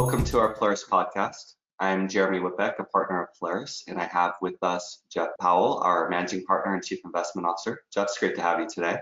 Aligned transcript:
Welcome 0.00 0.22
to 0.26 0.38
our 0.38 0.54
Polaris 0.54 0.84
podcast. 0.88 1.54
I'm 1.80 2.08
Jeremy 2.08 2.38
Witbeck, 2.38 2.78
a 2.78 2.84
partner 2.84 3.24
of 3.24 3.30
Polaris, 3.36 3.82
and 3.88 3.98
I 3.98 4.04
have 4.04 4.34
with 4.40 4.54
us 4.62 5.02
Jeff 5.12 5.30
Powell, 5.40 5.80
our 5.82 6.08
managing 6.08 6.44
partner 6.44 6.74
and 6.74 6.84
chief 6.84 7.00
investment 7.04 7.48
officer. 7.48 7.80
Jeff, 7.92 8.04
it's 8.04 8.16
great 8.16 8.36
to 8.36 8.40
have 8.40 8.60
you 8.60 8.68
today. 8.72 8.98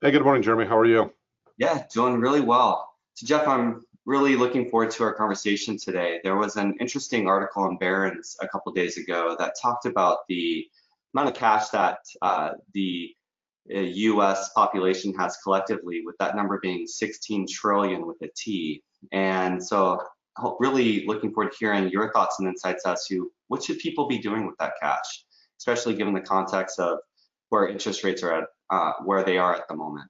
Hey, 0.00 0.12
good 0.12 0.22
morning, 0.22 0.44
Jeremy. 0.44 0.64
How 0.64 0.78
are 0.78 0.86
you? 0.86 1.12
Yeah, 1.56 1.82
doing 1.92 2.20
really 2.20 2.40
well. 2.40 2.88
So, 3.14 3.26
Jeff, 3.26 3.48
I'm 3.48 3.82
really 4.06 4.36
looking 4.36 4.70
forward 4.70 4.92
to 4.92 5.02
our 5.02 5.12
conversation 5.12 5.76
today. 5.76 6.20
There 6.22 6.36
was 6.36 6.54
an 6.54 6.76
interesting 6.78 7.26
article 7.26 7.64
on 7.64 7.76
Barron's 7.76 8.36
a 8.40 8.46
couple 8.46 8.70
days 8.70 8.96
ago 8.96 9.34
that 9.40 9.54
talked 9.60 9.86
about 9.86 10.18
the 10.28 10.64
amount 11.14 11.30
of 11.30 11.34
cash 11.34 11.70
that 11.70 11.98
uh, 12.22 12.50
the 12.74 13.12
U.S. 13.66 14.50
Uh, 14.50 14.60
population 14.60 15.12
has 15.14 15.36
collectively, 15.42 16.02
with 16.06 16.14
that 16.20 16.36
number 16.36 16.60
being 16.62 16.86
16 16.86 17.48
trillion 17.50 18.06
with 18.06 18.22
a 18.22 18.28
T. 18.36 18.84
And 19.10 19.62
so, 19.62 20.00
really 20.58 21.06
looking 21.06 21.32
forward 21.32 21.52
to 21.52 21.56
hearing 21.58 21.88
your 21.88 22.12
thoughts 22.12 22.38
and 22.38 22.48
insights 22.48 22.86
as 22.86 23.06
to 23.06 23.30
what 23.48 23.62
should 23.62 23.78
people 23.78 24.06
be 24.06 24.18
doing 24.18 24.46
with 24.46 24.56
that 24.58 24.72
cash, 24.80 25.24
especially 25.58 25.94
given 25.94 26.14
the 26.14 26.20
context 26.20 26.78
of 26.78 26.98
where 27.50 27.68
interest 27.68 28.04
rates 28.04 28.22
are 28.22 28.42
at, 28.42 28.44
uh, 28.70 28.92
where 29.04 29.24
they 29.24 29.38
are 29.38 29.54
at 29.54 29.66
the 29.68 29.76
moment. 29.76 30.08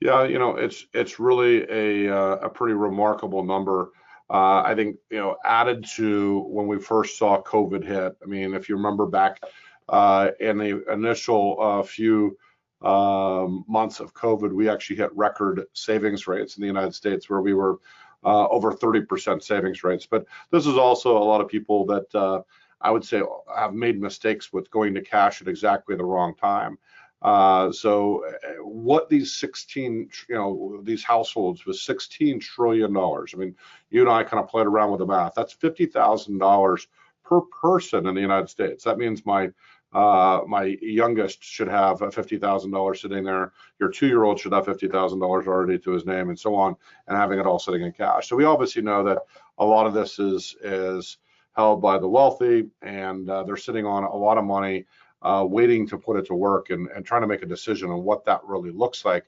Yeah, 0.00 0.24
you 0.24 0.38
know, 0.38 0.56
it's 0.56 0.86
it's 0.92 1.18
really 1.18 1.64
a 1.70 2.14
uh, 2.14 2.36
a 2.36 2.48
pretty 2.48 2.74
remarkable 2.74 3.44
number. 3.44 3.90
Uh, 4.28 4.62
I 4.62 4.74
think 4.74 4.96
you 5.10 5.18
know, 5.18 5.36
added 5.44 5.86
to 5.96 6.40
when 6.48 6.66
we 6.66 6.78
first 6.78 7.18
saw 7.18 7.40
COVID 7.42 7.84
hit. 7.84 8.16
I 8.22 8.26
mean, 8.26 8.54
if 8.54 8.68
you 8.68 8.76
remember 8.76 9.06
back 9.06 9.40
uh, 9.88 10.30
in 10.40 10.58
the 10.58 10.84
initial 10.92 11.56
uh, 11.60 11.82
few 11.82 12.36
um, 12.82 13.64
months 13.68 14.00
of 14.00 14.12
COVID, 14.14 14.52
we 14.52 14.68
actually 14.68 14.96
hit 14.96 15.14
record 15.14 15.64
savings 15.72 16.26
rates 16.26 16.56
in 16.56 16.62
the 16.62 16.66
United 16.66 16.94
States, 16.94 17.30
where 17.30 17.40
we 17.40 17.54
were 17.54 17.78
uh, 18.24 18.48
over 18.48 18.72
30% 18.72 19.42
savings 19.42 19.84
rates. 19.84 20.06
But 20.06 20.26
this 20.50 20.66
is 20.66 20.76
also 20.76 21.16
a 21.16 21.24
lot 21.24 21.40
of 21.40 21.48
people 21.48 21.84
that 21.86 22.14
uh, 22.14 22.42
I 22.80 22.90
would 22.90 23.04
say 23.04 23.22
have 23.56 23.74
made 23.74 24.00
mistakes 24.00 24.52
with 24.52 24.70
going 24.70 24.94
to 24.94 25.02
cash 25.02 25.42
at 25.42 25.48
exactly 25.48 25.96
the 25.96 26.04
wrong 26.04 26.34
time. 26.34 26.78
Uh, 27.22 27.72
so 27.72 28.22
uh, 28.26 28.62
what 28.62 29.08
these 29.08 29.34
16, 29.34 30.10
you 30.28 30.34
know, 30.34 30.80
these 30.82 31.02
households 31.02 31.64
with 31.64 31.76
16 31.76 32.38
trillion 32.38 32.92
dollars. 32.92 33.32
I 33.34 33.38
mean, 33.38 33.54
you 33.88 34.02
and 34.02 34.10
I 34.10 34.24
kind 34.24 34.42
of 34.42 34.50
played 34.50 34.66
around 34.66 34.90
with 34.90 34.98
the 34.98 35.06
math. 35.06 35.32
That's 35.34 35.54
$50,000 35.54 36.86
per 37.24 37.40
person 37.40 38.06
in 38.06 38.14
the 38.14 38.20
United 38.20 38.50
States. 38.50 38.84
That 38.84 38.98
means 38.98 39.24
my 39.24 39.50
uh, 39.94 40.40
my 40.46 40.76
youngest 40.82 41.42
should 41.42 41.68
have 41.68 42.00
$50,000 42.00 42.96
sitting 42.96 43.24
there. 43.24 43.52
Your 43.78 43.88
two-year-old 43.88 44.40
should 44.40 44.52
have 44.52 44.66
$50,000 44.66 45.22
already 45.22 45.78
to 45.78 45.90
his 45.92 46.04
name, 46.04 46.30
and 46.30 46.38
so 46.38 46.54
on, 46.56 46.74
and 47.06 47.16
having 47.16 47.38
it 47.38 47.46
all 47.46 47.60
sitting 47.60 47.82
in 47.82 47.92
cash. 47.92 48.28
So 48.28 48.34
we 48.34 48.44
obviously 48.44 48.82
know 48.82 49.04
that 49.04 49.18
a 49.58 49.64
lot 49.64 49.86
of 49.86 49.94
this 49.94 50.18
is 50.18 50.56
is 50.62 51.18
held 51.52 51.80
by 51.80 51.98
the 51.98 52.08
wealthy, 52.08 52.66
and 52.82 53.30
uh, 53.30 53.44
they're 53.44 53.56
sitting 53.56 53.86
on 53.86 54.02
a 54.02 54.16
lot 54.16 54.36
of 54.36 54.44
money, 54.44 54.84
uh, 55.22 55.46
waiting 55.48 55.86
to 55.86 55.96
put 55.96 56.16
it 56.16 56.26
to 56.26 56.34
work 56.34 56.70
and, 56.70 56.88
and 56.88 57.06
trying 57.06 57.20
to 57.20 57.28
make 57.28 57.42
a 57.42 57.46
decision 57.46 57.90
on 57.90 58.02
what 58.02 58.24
that 58.24 58.40
really 58.44 58.72
looks 58.72 59.04
like. 59.04 59.26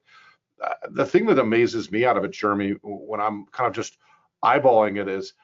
Uh, 0.60 0.70
the 0.90 1.06
thing 1.06 1.26
that 1.26 1.38
amazes 1.38 1.92
me 1.92 2.04
out 2.04 2.16
of 2.16 2.24
it, 2.24 2.32
Jeremy, 2.32 2.74
when 2.82 3.20
I'm 3.20 3.46
kind 3.52 3.68
of 3.68 3.74
just 3.74 3.98
eyeballing 4.42 5.00
it, 5.00 5.06
is 5.06 5.34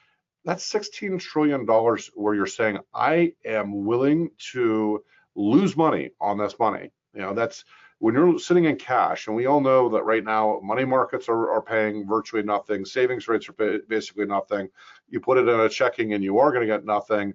that's 0.45 0.65
16 0.65 1.19
trillion 1.19 1.67
dollars 1.67 2.11
where 2.15 2.35
you're 2.35 2.47
saying 2.47 2.79
I 2.95 3.35
am 3.45 3.85
willing 3.85 4.31
to 4.53 5.05
lose 5.35 5.77
money 5.77 6.11
on 6.21 6.39
this 6.39 6.59
money. 6.59 6.91
You 7.15 7.21
know, 7.21 7.35
that's 7.35 7.65
when 7.99 8.15
you're 8.15 8.39
sitting 8.39 8.65
in 8.65 8.77
cash, 8.77 9.29
and 9.29 9.37
we 9.37 9.47
all 9.47 9.61
know 9.61 9.89
that 9.91 10.05
right 10.05 10.25
now 10.25 10.59
money 10.63 10.85
markets 10.85 11.29
are, 11.29 11.53
are 11.53 11.63
paying 11.63 12.07
virtually 12.07 12.43
nothing, 12.43 12.85
savings 12.85 13.29
rates 13.29 13.49
are 13.49 13.81
basically 13.89 14.27
nothing. 14.27 14.69
You 15.09 15.21
put 15.21 15.39
it 15.39 15.49
in 15.49 15.61
a 15.61 15.69
checking 15.69 16.15
and 16.15 16.25
you 16.25 16.39
are 16.39 16.51
going 16.51 16.67
to 16.67 16.73
get 16.73 16.85
nothing. 16.85 17.35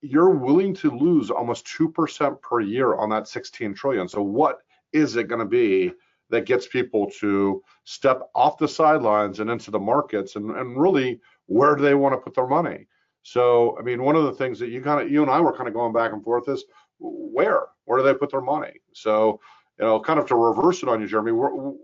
You're 0.00 0.30
willing 0.30 0.74
to 0.76 0.90
lose 0.90 1.30
almost 1.30 1.66
2% 1.66 2.40
per 2.40 2.60
year 2.60 2.94
on 2.94 3.10
that 3.10 3.26
16 3.26 3.74
trillion. 3.74 4.08
So, 4.08 4.22
what 4.22 4.60
is 4.92 5.16
it 5.16 5.28
going 5.28 5.40
to 5.40 5.44
be 5.44 5.92
that 6.30 6.46
gets 6.46 6.68
people 6.68 7.10
to 7.18 7.62
step 7.82 8.22
off 8.34 8.58
the 8.58 8.68
sidelines 8.68 9.40
and 9.40 9.50
into 9.50 9.72
the 9.72 9.78
markets 9.78 10.36
and, 10.36 10.52
and 10.52 10.80
really 10.80 11.20
where 11.50 11.74
do 11.74 11.82
they 11.82 11.96
want 11.96 12.12
to 12.12 12.18
put 12.18 12.34
their 12.34 12.46
money? 12.46 12.86
So, 13.22 13.76
I 13.76 13.82
mean, 13.82 14.04
one 14.04 14.14
of 14.14 14.22
the 14.24 14.32
things 14.32 14.60
that 14.60 14.68
you 14.68 14.80
kind 14.80 15.02
of, 15.02 15.10
you 15.10 15.20
and 15.20 15.30
I 15.30 15.40
were 15.40 15.52
kind 15.52 15.66
of 15.66 15.74
going 15.74 15.92
back 15.92 16.12
and 16.12 16.22
forth 16.22 16.48
is 16.48 16.64
where, 17.00 17.66
where 17.86 17.98
do 17.98 18.04
they 18.04 18.14
put 18.14 18.30
their 18.30 18.40
money? 18.40 18.74
So, 18.94 19.40
you 19.78 19.84
know, 19.84 19.98
kind 19.98 20.20
of 20.20 20.26
to 20.26 20.36
reverse 20.36 20.84
it 20.84 20.88
on 20.88 21.00
you, 21.00 21.08
Jeremy. 21.08 21.32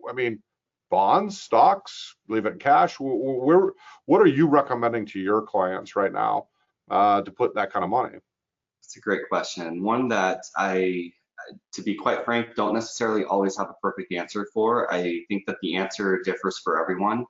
I 0.08 0.12
mean, 0.12 0.40
bonds, 0.88 1.40
stocks, 1.40 2.14
leave 2.28 2.46
it 2.46 2.52
in 2.52 2.58
cash. 2.60 2.94
Where, 3.00 3.72
what 4.04 4.20
are 4.22 4.28
you 4.28 4.46
recommending 4.46 5.04
to 5.06 5.18
your 5.18 5.42
clients 5.42 5.96
right 5.96 6.12
now 6.12 6.46
uh, 6.88 7.22
to 7.22 7.30
put 7.32 7.56
that 7.56 7.72
kind 7.72 7.82
of 7.84 7.90
money? 7.90 8.18
That's 8.80 8.96
a 8.96 9.00
great 9.00 9.28
question. 9.28 9.82
One 9.82 10.06
that 10.08 10.44
I, 10.56 11.10
to 11.72 11.82
be 11.82 11.96
quite 11.96 12.24
frank, 12.24 12.54
don't 12.54 12.72
necessarily 12.72 13.24
always 13.24 13.58
have 13.58 13.68
a 13.68 13.74
perfect 13.82 14.12
answer 14.12 14.46
for. 14.54 14.92
I 14.94 15.22
think 15.26 15.44
that 15.46 15.56
the 15.60 15.74
answer 15.74 16.22
differs 16.22 16.60
for 16.60 16.80
everyone 16.80 17.26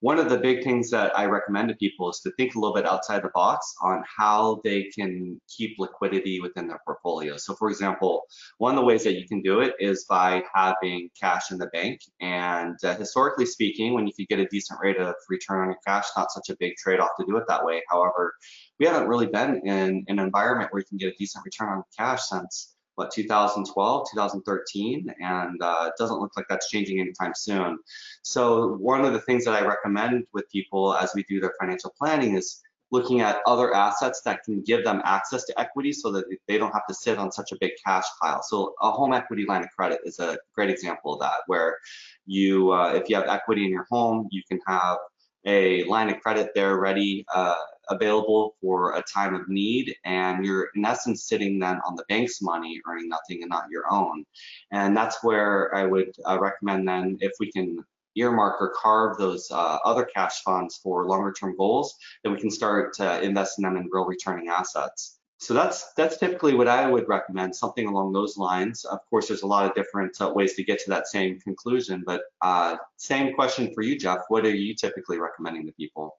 one 0.00 0.18
of 0.18 0.28
the 0.28 0.38
big 0.38 0.62
things 0.62 0.90
that 0.90 1.18
I 1.18 1.24
recommend 1.24 1.70
to 1.70 1.74
people 1.76 2.10
is 2.10 2.20
to 2.20 2.30
think 2.32 2.54
a 2.54 2.58
little 2.58 2.74
bit 2.74 2.86
outside 2.86 3.22
the 3.22 3.30
box 3.34 3.74
on 3.82 4.04
how 4.04 4.60
they 4.62 4.84
can 4.84 5.40
keep 5.48 5.76
liquidity 5.78 6.40
within 6.40 6.68
their 6.68 6.80
portfolio. 6.84 7.36
So 7.38 7.54
for 7.54 7.70
example, 7.70 8.24
one 8.58 8.74
of 8.74 8.76
the 8.76 8.84
ways 8.84 9.04
that 9.04 9.18
you 9.18 9.26
can 9.26 9.40
do 9.40 9.60
it 9.60 9.74
is 9.80 10.04
by 10.08 10.42
having 10.54 11.08
cash 11.18 11.50
in 11.50 11.58
the 11.58 11.68
bank. 11.68 12.00
And 12.20 12.76
uh, 12.84 12.94
historically 12.96 13.46
speaking, 13.46 13.94
when 13.94 14.06
you 14.06 14.12
could 14.12 14.28
get 14.28 14.38
a 14.38 14.46
decent 14.46 14.80
rate 14.82 14.98
of 14.98 15.14
return 15.30 15.62
on 15.62 15.68
your 15.68 15.78
cash, 15.86 16.04
not 16.16 16.30
such 16.30 16.50
a 16.50 16.56
big 16.60 16.74
trade-off 16.76 17.10
to 17.18 17.26
do 17.26 17.36
it 17.38 17.44
that 17.48 17.64
way. 17.64 17.82
However, 17.88 18.34
we 18.78 18.86
haven't 18.86 19.08
really 19.08 19.26
been 19.26 19.62
in 19.64 20.04
an 20.08 20.18
environment 20.18 20.72
where 20.72 20.80
you 20.80 20.86
can 20.86 20.98
get 20.98 21.14
a 21.14 21.16
decent 21.18 21.44
return 21.44 21.70
on 21.70 21.82
cash 21.98 22.22
since 22.24 22.75
what 22.96 23.10
2012 23.12 24.06
2013 24.12 25.14
and 25.20 25.62
uh, 25.62 25.84
it 25.86 25.92
doesn't 25.98 26.18
look 26.18 26.32
like 26.36 26.46
that's 26.48 26.68
changing 26.68 27.00
anytime 27.00 27.32
soon. 27.34 27.78
So 28.22 28.74
one 28.76 29.04
of 29.04 29.12
the 29.12 29.20
things 29.20 29.44
that 29.44 29.54
i 29.54 29.64
recommend 29.64 30.24
with 30.32 30.50
people 30.50 30.94
as 30.94 31.12
we 31.14 31.22
do 31.24 31.40
their 31.40 31.54
financial 31.60 31.94
planning 31.98 32.36
is 32.36 32.62
looking 32.92 33.20
at 33.20 33.40
other 33.46 33.74
assets 33.74 34.22
that 34.24 34.42
can 34.44 34.62
give 34.62 34.84
them 34.84 35.02
access 35.04 35.44
to 35.44 35.60
equity 35.60 35.92
so 35.92 36.12
that 36.12 36.24
they 36.46 36.56
don't 36.56 36.72
have 36.72 36.86
to 36.86 36.94
sit 36.94 37.18
on 37.18 37.32
such 37.32 37.50
a 37.52 37.56
big 37.60 37.72
cash 37.84 38.04
pile. 38.22 38.42
So 38.42 38.74
a 38.80 38.90
home 38.90 39.12
equity 39.12 39.44
line 39.44 39.62
of 39.62 39.70
credit 39.70 40.00
is 40.04 40.18
a 40.20 40.38
great 40.54 40.70
example 40.70 41.14
of 41.14 41.20
that 41.20 41.40
where 41.46 41.78
you 42.26 42.72
uh, 42.72 42.92
if 42.94 43.08
you 43.08 43.16
have 43.16 43.28
equity 43.28 43.64
in 43.64 43.70
your 43.70 43.86
home 43.90 44.28
you 44.30 44.42
can 44.48 44.60
have 44.66 44.98
a 45.46 45.84
line 45.84 46.10
of 46.10 46.20
credit 46.20 46.50
there 46.54 46.76
ready 46.76 47.24
uh, 47.34 47.54
available 47.88 48.56
for 48.60 48.96
a 48.96 49.02
time 49.02 49.34
of 49.34 49.48
need 49.48 49.94
and 50.04 50.44
you're 50.44 50.70
in 50.74 50.84
essence 50.84 51.28
sitting 51.28 51.58
then 51.58 51.80
on 51.86 51.94
the 51.96 52.04
bank's 52.08 52.42
money 52.42 52.80
earning 52.88 53.08
nothing 53.08 53.42
and 53.42 53.50
not 53.50 53.70
your 53.70 53.84
own 53.92 54.24
and 54.72 54.96
that's 54.96 55.22
where 55.22 55.74
i 55.74 55.84
would 55.84 56.14
uh, 56.26 56.38
recommend 56.38 56.86
then 56.88 57.16
if 57.20 57.32
we 57.40 57.50
can 57.50 57.78
earmark 58.16 58.60
or 58.62 58.72
carve 58.80 59.18
those 59.18 59.50
uh, 59.50 59.78
other 59.84 60.04
cash 60.04 60.42
funds 60.42 60.80
for 60.82 61.06
longer 61.06 61.32
term 61.32 61.54
goals 61.56 61.96
then 62.22 62.32
we 62.32 62.40
can 62.40 62.50
start 62.50 62.94
to 62.94 63.20
invest 63.22 63.58
in 63.58 63.62
them 63.62 63.76
in 63.76 63.88
real 63.92 64.06
returning 64.06 64.48
assets 64.48 65.16
so 65.38 65.52
that's 65.52 65.92
that's 65.94 66.16
typically 66.16 66.54
what 66.54 66.66
I 66.66 66.88
would 66.88 67.08
recommend, 67.08 67.54
something 67.54 67.86
along 67.86 68.12
those 68.12 68.38
lines. 68.38 68.84
Of 68.84 69.00
course, 69.10 69.28
there's 69.28 69.42
a 69.42 69.46
lot 69.46 69.66
of 69.66 69.74
different 69.74 70.18
uh, 70.20 70.30
ways 70.30 70.54
to 70.54 70.64
get 70.64 70.78
to 70.80 70.90
that 70.90 71.08
same 71.08 71.38
conclusion, 71.40 72.02
but 72.06 72.22
uh, 72.40 72.76
same 72.96 73.34
question 73.34 73.72
for 73.74 73.82
you, 73.82 73.98
Jeff. 73.98 74.20
What 74.28 74.46
are 74.46 74.54
you 74.54 74.74
typically 74.74 75.18
recommending 75.18 75.66
to 75.66 75.72
people? 75.72 76.16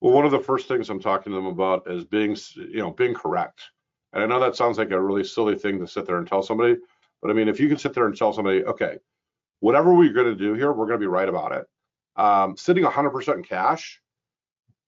Well, 0.00 0.14
one 0.14 0.24
of 0.24 0.30
the 0.30 0.40
first 0.40 0.66
things 0.66 0.88
I'm 0.88 1.00
talking 1.00 1.32
to 1.32 1.36
them 1.36 1.46
about 1.46 1.90
is 1.90 2.04
being, 2.04 2.36
you 2.56 2.78
know, 2.78 2.90
being 2.90 3.14
correct. 3.14 3.60
And 4.12 4.22
I 4.22 4.26
know 4.26 4.40
that 4.40 4.56
sounds 4.56 4.78
like 4.78 4.90
a 4.90 5.00
really 5.00 5.24
silly 5.24 5.56
thing 5.56 5.78
to 5.78 5.86
sit 5.86 6.06
there 6.06 6.18
and 6.18 6.26
tell 6.26 6.42
somebody, 6.42 6.76
but 7.20 7.30
I 7.30 7.34
mean, 7.34 7.48
if 7.48 7.60
you 7.60 7.68
can 7.68 7.78
sit 7.78 7.92
there 7.92 8.06
and 8.06 8.16
tell 8.16 8.32
somebody, 8.32 8.64
okay, 8.64 8.98
whatever 9.60 9.94
we're 9.94 10.12
going 10.12 10.26
to 10.26 10.34
do 10.34 10.54
here, 10.54 10.72
we're 10.72 10.86
going 10.86 10.98
to 10.98 11.04
be 11.04 11.06
right 11.06 11.28
about 11.28 11.52
it. 11.52 11.66
Um, 12.16 12.56
sitting 12.56 12.84
100% 12.84 13.34
in 13.34 13.42
cash, 13.42 14.00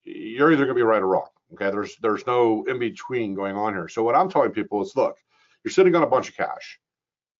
you're 0.03 0.51
either 0.51 0.65
going 0.65 0.75
to 0.75 0.79
be 0.79 0.81
right 0.81 1.01
or 1.01 1.07
wrong. 1.07 1.29
Okay, 1.53 1.69
there's 1.69 1.95
there's 2.01 2.25
no 2.25 2.65
in 2.67 2.79
between 2.79 3.35
going 3.35 3.55
on 3.55 3.73
here. 3.73 3.87
So 3.87 4.01
what 4.03 4.15
I'm 4.15 4.29
telling 4.29 4.51
people 4.51 4.81
is, 4.81 4.95
look, 4.95 5.17
you're 5.63 5.71
sitting 5.71 5.93
on 5.95 6.01
a 6.01 6.07
bunch 6.07 6.29
of 6.29 6.35
cash. 6.35 6.79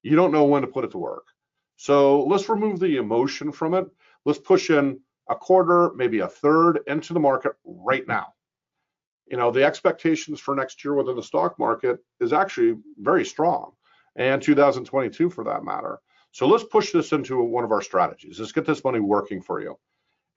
You 0.03 0.15
don't 0.15 0.31
know 0.31 0.45
when 0.45 0.61
to 0.61 0.67
put 0.67 0.85
it 0.85 0.91
to 0.91 0.99
work. 0.99 1.25
So 1.77 2.23
let's 2.25 2.47
remove 2.47 2.79
the 2.79 2.97
emotion 2.97 3.51
from 3.51 3.73
it. 3.73 3.87
Let's 4.23 4.39
push 4.39 4.69
in 4.69 4.99
a 5.29 5.35
quarter, 5.35 5.91
maybe 5.95 6.19
a 6.19 6.27
third 6.27 6.79
into 6.87 7.13
the 7.13 7.19
market 7.19 7.53
right 7.65 8.07
now. 8.07 8.33
You 9.27 9.37
know, 9.37 9.51
the 9.51 9.63
expectations 9.63 10.39
for 10.39 10.55
next 10.55 10.83
year 10.83 10.93
within 10.93 11.15
the 11.15 11.23
stock 11.23 11.57
market 11.57 11.99
is 12.19 12.33
actually 12.33 12.75
very 12.97 13.25
strong 13.25 13.71
and 14.15 14.41
2022 14.41 15.29
for 15.29 15.43
that 15.45 15.63
matter. 15.63 15.99
So 16.31 16.47
let's 16.47 16.63
push 16.63 16.91
this 16.91 17.11
into 17.11 17.41
one 17.41 17.63
of 17.63 17.71
our 17.71 17.81
strategies. 17.81 18.39
Let's 18.39 18.51
get 18.51 18.65
this 18.65 18.83
money 18.83 18.99
working 18.99 19.41
for 19.41 19.61
you. 19.61 19.77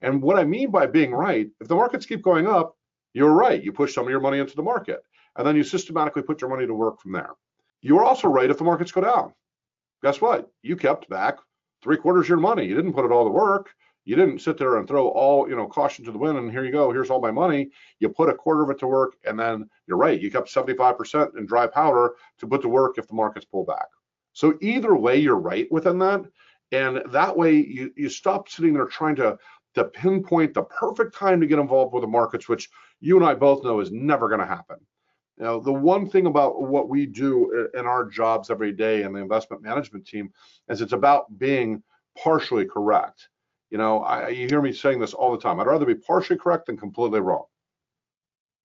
And 0.01 0.21
what 0.21 0.37
I 0.37 0.45
mean 0.45 0.71
by 0.71 0.85
being 0.85 1.11
right, 1.11 1.47
if 1.59 1.67
the 1.67 1.75
markets 1.75 2.05
keep 2.05 2.21
going 2.21 2.47
up, 2.47 2.75
you're 3.13 3.33
right. 3.33 3.61
You 3.61 3.71
push 3.71 3.93
some 3.93 4.05
of 4.05 4.11
your 4.11 4.19
money 4.19 4.39
into 4.39 4.55
the 4.55 4.61
market 4.63 5.01
and 5.35 5.45
then 5.45 5.55
you 5.55 5.63
systematically 5.63 6.21
put 6.21 6.41
your 6.41 6.49
money 6.49 6.67
to 6.67 6.73
work 6.73 6.99
from 7.01 7.13
there. 7.13 7.31
You're 7.81 8.03
also 8.03 8.27
right 8.27 8.49
if 8.49 8.57
the 8.57 8.63
markets 8.63 8.91
go 8.91 9.01
down. 9.01 9.33
Guess 10.03 10.21
what? 10.21 10.49
You 10.61 10.75
kept 10.75 11.09
back 11.09 11.37
three 11.83 11.97
quarters 11.97 12.25
of 12.25 12.29
your 12.29 12.37
money. 12.37 12.65
You 12.65 12.75
didn't 12.75 12.93
put 12.93 13.05
it 13.05 13.11
all 13.11 13.25
to 13.25 13.31
work 13.31 13.71
You 14.07 14.15
didn't 14.15 14.39
sit 14.39 14.57
there 14.57 14.77
and 14.77 14.87
throw 14.87 15.09
all, 15.09 15.49
you 15.49 15.55
know, 15.57 15.67
caution 15.67 16.05
to 16.05 16.13
the 16.13 16.17
wind 16.17 16.37
and 16.37 16.49
here 16.49 16.63
you 16.63 16.71
go, 16.71 16.93
here's 16.93 17.09
all 17.09 17.19
my 17.19 17.29
money. 17.29 17.71
You 17.99 18.07
put 18.07 18.29
a 18.29 18.33
quarter 18.33 18.63
of 18.63 18.69
it 18.69 18.79
to 18.79 18.87
work 18.87 19.17
and 19.25 19.37
then 19.37 19.69
you're 19.85 19.97
right, 19.97 20.21
you 20.21 20.31
kept 20.31 20.47
75% 20.47 21.37
in 21.37 21.45
dry 21.45 21.67
powder 21.67 22.13
to 22.39 22.47
put 22.47 22.61
to 22.61 22.69
work 22.69 22.97
if 22.97 23.05
the 23.05 23.13
markets 23.13 23.45
pull 23.45 23.65
back. 23.65 23.87
So 24.31 24.57
either 24.61 24.95
way, 24.95 25.17
you're 25.17 25.35
right 25.35 25.69
within 25.71 25.99
that. 25.99 26.23
And 26.71 27.01
that 27.11 27.35
way 27.35 27.55
you, 27.55 27.91
you 27.97 28.07
stop 28.07 28.47
sitting 28.47 28.73
there 28.73 28.85
trying 28.85 29.17
to, 29.17 29.37
to 29.75 29.83
pinpoint 29.83 30.53
the 30.53 30.63
perfect 30.63 31.13
time 31.13 31.41
to 31.41 31.47
get 31.47 31.59
involved 31.59 31.93
with 31.93 32.03
the 32.03 32.07
markets, 32.07 32.47
which 32.47 32.69
you 33.01 33.17
and 33.17 33.25
I 33.25 33.33
both 33.33 33.65
know 33.65 33.81
is 33.81 33.91
never 33.91 34.29
going 34.29 34.39
to 34.39 34.47
happen. 34.47 34.77
Know, 35.37 35.59
the 35.59 35.73
one 35.73 36.09
thing 36.09 36.27
about 36.27 36.61
what 36.61 36.87
we 36.87 37.05
do 37.05 37.67
in 37.73 37.85
our 37.85 38.05
jobs 38.05 38.49
every 38.49 38.71
day 38.71 39.03
in 39.03 39.11
the 39.11 39.19
investment 39.19 39.61
management 39.61 40.07
team 40.07 40.31
is 40.69 40.79
it's 40.79 40.93
about 40.93 41.37
being 41.37 41.83
partially 42.17 42.65
correct. 42.65 43.27
You 43.69 43.77
know, 43.77 43.99
I, 43.99 44.29
you 44.29 44.47
hear 44.47 44.61
me 44.61 44.71
saying 44.71 44.99
this 44.99 45.13
all 45.13 45.31
the 45.31 45.41
time. 45.41 45.59
I'd 45.59 45.67
rather 45.67 45.85
be 45.85 45.95
partially 45.95 46.37
correct 46.37 46.67
than 46.67 46.77
completely 46.77 47.19
wrong. 47.19 47.45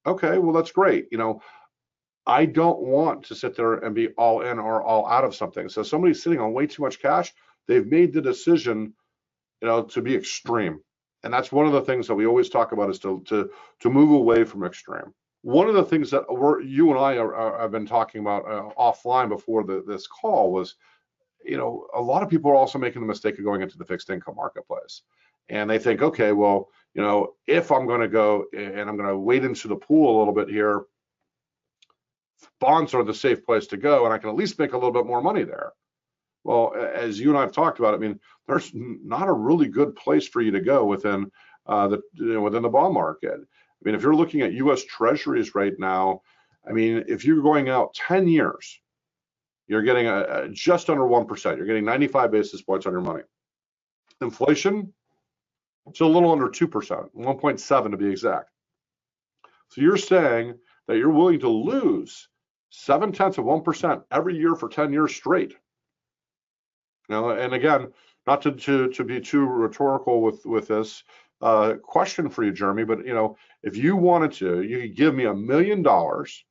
Okay, 0.06 0.38
well, 0.38 0.52
that's 0.52 0.72
great. 0.72 1.08
You 1.10 1.18
know, 1.18 1.42
I 2.26 2.46
don't 2.46 2.80
want 2.80 3.24
to 3.24 3.34
sit 3.34 3.56
there 3.56 3.74
and 3.74 3.94
be 3.94 4.08
all 4.10 4.42
in 4.42 4.58
or 4.58 4.82
all 4.82 5.06
out 5.06 5.24
of 5.24 5.34
something. 5.34 5.68
So 5.68 5.82
somebody's 5.82 6.22
sitting 6.22 6.40
on 6.40 6.52
way 6.52 6.66
too 6.66 6.82
much 6.82 7.00
cash. 7.00 7.32
They've 7.66 7.86
made 7.86 8.12
the 8.12 8.20
decision, 8.20 8.94
you 9.60 9.68
know, 9.68 9.82
to 9.84 10.02
be 10.02 10.14
extreme. 10.14 10.80
And 11.24 11.32
that's 11.32 11.52
one 11.52 11.66
of 11.66 11.72
the 11.72 11.82
things 11.82 12.06
that 12.08 12.14
we 12.14 12.26
always 12.26 12.48
talk 12.48 12.72
about 12.72 12.90
is 12.90 12.98
to 13.00 13.22
to 13.26 13.50
to 13.80 13.90
move 13.90 14.10
away 14.10 14.44
from 14.44 14.64
extreme. 14.64 15.14
One 15.42 15.68
of 15.68 15.74
the 15.74 15.84
things 15.84 16.10
that 16.12 16.24
we're, 16.28 16.60
you 16.60 16.90
and 16.90 16.98
I 16.98 17.14
have 17.60 17.72
been 17.72 17.86
talking 17.86 18.20
about 18.20 18.44
uh, 18.46 18.70
offline 18.78 19.28
before 19.28 19.64
the, 19.64 19.82
this 19.86 20.06
call 20.06 20.52
was 20.52 20.76
you 21.44 21.56
know, 21.56 21.86
a 21.94 22.00
lot 22.00 22.22
of 22.22 22.28
people 22.28 22.50
are 22.50 22.56
also 22.56 22.78
making 22.78 23.00
the 23.00 23.06
mistake 23.06 23.38
of 23.38 23.44
going 23.44 23.62
into 23.62 23.78
the 23.78 23.84
fixed 23.84 24.10
income 24.10 24.36
marketplace. 24.36 25.02
And 25.48 25.68
they 25.68 25.78
think, 25.78 26.02
okay, 26.02 26.32
well, 26.32 26.68
you 26.94 27.02
know, 27.02 27.34
if 27.46 27.72
I'm 27.72 27.86
going 27.86 28.00
to 28.00 28.08
go 28.08 28.46
and 28.56 28.88
I'm 28.88 28.96
going 28.96 29.08
to 29.08 29.18
wade 29.18 29.44
into 29.44 29.68
the 29.68 29.76
pool 29.76 30.16
a 30.16 30.18
little 30.18 30.34
bit 30.34 30.48
here, 30.48 30.84
bonds 32.60 32.94
are 32.94 33.04
the 33.04 33.14
safe 33.14 33.44
place 33.44 33.66
to 33.68 33.76
go, 33.76 34.04
and 34.04 34.14
I 34.14 34.18
can 34.18 34.30
at 34.30 34.36
least 34.36 34.58
make 34.58 34.72
a 34.72 34.76
little 34.76 34.92
bit 34.92 35.06
more 35.06 35.22
money 35.22 35.44
there. 35.44 35.72
Well, 36.44 36.74
as 36.74 37.20
you 37.20 37.28
and 37.28 37.38
I 37.38 37.42
have 37.42 37.52
talked 37.52 37.78
about, 37.78 37.94
I 37.94 37.98
mean, 37.98 38.18
there's 38.46 38.70
not 38.74 39.28
a 39.28 39.32
really 39.32 39.68
good 39.68 39.94
place 39.94 40.26
for 40.26 40.40
you 40.40 40.50
to 40.52 40.60
go 40.60 40.84
within 40.84 41.30
uh, 41.66 41.88
the 41.88 42.00
you 42.14 42.34
know, 42.34 42.40
within 42.40 42.62
the 42.62 42.68
bond 42.68 42.94
market. 42.94 43.34
I 43.34 43.82
mean, 43.84 43.94
if 43.94 44.02
you're 44.02 44.14
looking 44.14 44.42
at 44.42 44.52
U.S. 44.54 44.84
Treasuries 44.84 45.54
right 45.54 45.74
now, 45.78 46.22
I 46.68 46.72
mean, 46.72 47.04
if 47.08 47.24
you're 47.24 47.42
going 47.42 47.68
out 47.68 47.94
10 47.94 48.28
years, 48.28 48.80
you're 49.72 49.82
getting 49.82 50.06
a, 50.06 50.20
a 50.20 50.48
just 50.50 50.90
under 50.90 51.04
1%. 51.04 51.56
You're 51.56 51.66
getting 51.66 51.86
95 51.86 52.30
basis 52.30 52.60
points 52.60 52.84
on 52.84 52.92
your 52.92 53.00
money. 53.00 53.22
Inflation, 54.20 54.92
it's 55.86 56.00
a 56.00 56.06
little 56.06 56.30
under 56.30 56.48
2%, 56.48 56.68
1.7 56.70 57.90
to 57.90 57.96
be 57.96 58.10
exact. 58.10 58.50
So 59.68 59.80
you're 59.80 59.96
saying 59.96 60.58
that 60.86 60.98
you're 60.98 61.10
willing 61.10 61.40
to 61.40 61.48
lose 61.48 62.28
seven 62.68 63.12
tenths 63.12 63.38
of 63.38 63.46
1% 63.46 64.02
every 64.10 64.36
year 64.36 64.54
for 64.54 64.68
10 64.68 64.92
years 64.92 65.14
straight. 65.14 65.54
Now, 67.08 67.30
and 67.30 67.54
again, 67.54 67.92
not 68.26 68.42
to, 68.42 68.52
to, 68.52 68.90
to 68.90 69.04
be 69.04 69.20
too 69.20 69.46
rhetorical 69.46 70.20
with, 70.20 70.44
with 70.44 70.68
this 70.68 71.02
uh, 71.40 71.74
question 71.82 72.28
for 72.28 72.44
you, 72.44 72.52
Jeremy, 72.52 72.84
but 72.84 73.06
you 73.06 73.14
know, 73.14 73.38
if 73.62 73.74
you 73.74 73.96
wanted 73.96 74.32
to, 74.32 74.62
you 74.62 74.82
could 74.82 74.96
give 74.96 75.14
me 75.14 75.24
a 75.24 75.34
million 75.34 75.82
dollars 75.82 76.44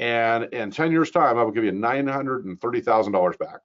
and 0.00 0.44
in 0.54 0.70
10 0.70 0.92
years 0.92 1.10
time, 1.10 1.36
I 1.36 1.42
will 1.42 1.52
give 1.52 1.64
you 1.64 1.72
$930,000 1.72 3.38
back. 3.38 3.60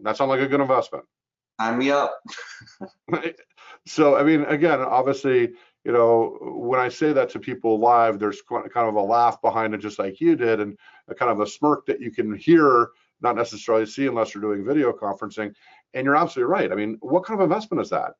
That 0.00 0.16
sounds 0.16 0.30
like 0.30 0.40
a 0.40 0.48
good 0.48 0.62
investment. 0.62 1.04
Sign 1.60 1.78
me 1.78 1.90
up. 1.90 2.18
so, 3.86 4.16
I 4.16 4.24
mean, 4.24 4.44
again, 4.46 4.80
obviously, 4.80 5.52
you 5.84 5.92
know, 5.92 6.38
when 6.40 6.80
I 6.80 6.88
say 6.88 7.12
that 7.12 7.28
to 7.30 7.38
people 7.38 7.78
live, 7.78 8.18
there's 8.18 8.40
kind 8.48 8.88
of 8.88 8.94
a 8.94 9.02
laugh 9.02 9.42
behind 9.42 9.74
it, 9.74 9.78
just 9.78 9.98
like 9.98 10.22
you 10.22 10.36
did, 10.36 10.60
and 10.60 10.78
a 11.06 11.14
kind 11.14 11.30
of 11.30 11.38
a 11.40 11.46
smirk 11.46 11.84
that 11.86 12.00
you 12.00 12.10
can 12.10 12.34
hear, 12.34 12.88
not 13.20 13.36
necessarily 13.36 13.84
see 13.84 14.06
unless 14.06 14.34
you're 14.34 14.40
doing 14.40 14.64
video 14.64 14.90
conferencing. 14.90 15.54
And 15.92 16.06
you're 16.06 16.16
absolutely 16.16 16.50
right. 16.50 16.72
I 16.72 16.76
mean, 16.76 16.96
what 17.00 17.26
kind 17.26 17.38
of 17.38 17.44
investment 17.44 17.82
is 17.82 17.90
that? 17.90 18.12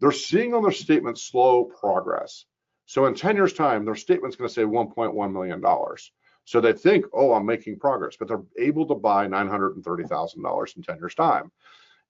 They're 0.00 0.10
seeing 0.10 0.54
on 0.54 0.64
their 0.64 0.72
statement 0.72 1.20
slow 1.20 1.64
progress. 1.66 2.46
So 2.86 3.06
in 3.06 3.14
10 3.14 3.36
years 3.36 3.52
time, 3.52 3.84
their 3.84 3.96
statement's 3.96 4.36
going 4.36 4.48
to 4.48 4.54
say 4.54 4.62
$1.1 4.62 5.32
million. 5.32 5.62
So 6.44 6.60
they 6.60 6.72
think, 6.72 7.04
oh, 7.12 7.34
I'm 7.34 7.44
making 7.44 7.78
progress, 7.80 8.16
but 8.16 8.28
they're 8.28 8.42
able 8.58 8.86
to 8.86 8.94
buy 8.94 9.26
$930,000 9.26 10.76
in 10.76 10.82
10 10.82 10.96
years 10.98 11.14
time. 11.14 11.50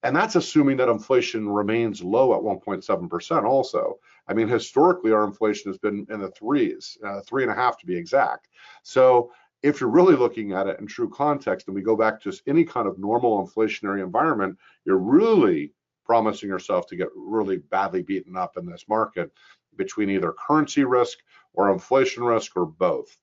And 0.03 0.15
that's 0.15 0.37
assuming 0.37 0.77
that 0.77 0.91
inflation 0.91 1.49
remains 1.49 2.03
low 2.03 2.35
at 2.35 2.43
1.7% 2.43 3.45
also. 3.45 3.99
I 4.29 4.35
mean, 4.35 4.47
historically, 4.47 5.13
our 5.13 5.25
inflation 5.25 5.71
has 5.71 5.79
been 5.79 6.07
in 6.11 6.21
the 6.21 6.31
threes, 6.31 6.99
uh, 7.05 7.23
three 7.23 7.43
and 7.43 7.51
a 7.51 7.55
half 7.55 7.79
to 7.79 7.87
be 7.87 7.97
exact. 7.97 8.49
So 8.83 9.33
if 9.63 9.81
you're 9.81 9.89
really 9.89 10.15
looking 10.15 10.53
at 10.53 10.67
it 10.67 10.79
in 10.79 10.87
true 10.87 11.09
context, 11.09 11.67
and 11.67 11.75
we 11.75 11.81
go 11.81 11.97
back 11.97 12.21
to 12.23 12.33
any 12.47 12.65
kind 12.65 12.87
of 12.87 12.99
normal 12.99 13.45
inflationary 13.45 14.03
environment, 14.03 14.59
you're 14.85 14.99
really 14.99 15.73
promising 16.05 16.49
yourself 16.49 16.87
to 16.87 16.97
get 16.97 17.09
really 17.17 17.57
badly 17.57 18.03
beaten 18.03 18.37
up 18.37 18.57
in 18.59 18.67
this 18.67 18.85
market 18.89 19.33
between 19.77 20.11
either 20.11 20.33
currency 20.33 20.85
risk 20.85 21.19
or 21.53 21.73
inflation 21.73 22.25
risk 22.25 22.57
or 22.57 22.67
both. 22.67 23.17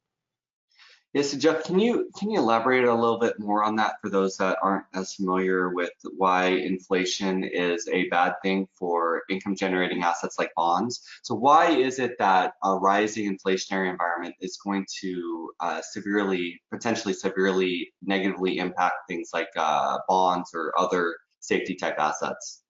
Yes, 1.14 1.30
so 1.30 1.38
Jeff, 1.38 1.64
can 1.64 1.78
you 1.78 2.10
can 2.18 2.32
you 2.32 2.40
elaborate 2.40 2.86
a 2.86 2.94
little 2.94 3.20
bit 3.20 3.40
more 3.40 3.64
on 3.64 3.76
that 3.76 4.02
for 4.02 4.10
those 4.10 4.36
that 4.38 4.58
aren't 4.64 4.86
as 4.96 5.14
familiar 5.14 5.70
with 5.70 5.92
why 6.18 6.46
inflation 6.48 7.44
is 7.44 7.88
a 7.88 8.10
bad 8.10 8.34
thing 8.42 8.68
for 8.74 9.22
income 9.30 9.56
generating 9.56 10.02
assets 10.02 10.40
like 10.40 10.52
bonds? 10.56 11.04
So 11.22 11.36
why 11.36 11.70
is 11.70 12.00
it 12.00 12.18
that 12.18 12.54
a 12.64 12.76
rising 12.76 13.38
inflationary 13.38 13.92
environment 13.92 14.34
is 14.42 14.58
going 14.58 14.88
to 15.02 15.52
uh, 15.60 15.82
severely, 15.84 16.60
potentially 16.72 17.14
severely 17.14 17.94
negatively 18.02 18.58
impact 18.58 18.96
things 19.08 19.30
like 19.34 19.50
uh, 19.56 20.00
bonds 20.10 20.50
or 20.56 20.74
other 20.80 21.16
safety 21.40 21.76
type 21.76 22.00
assets? 22.00 22.63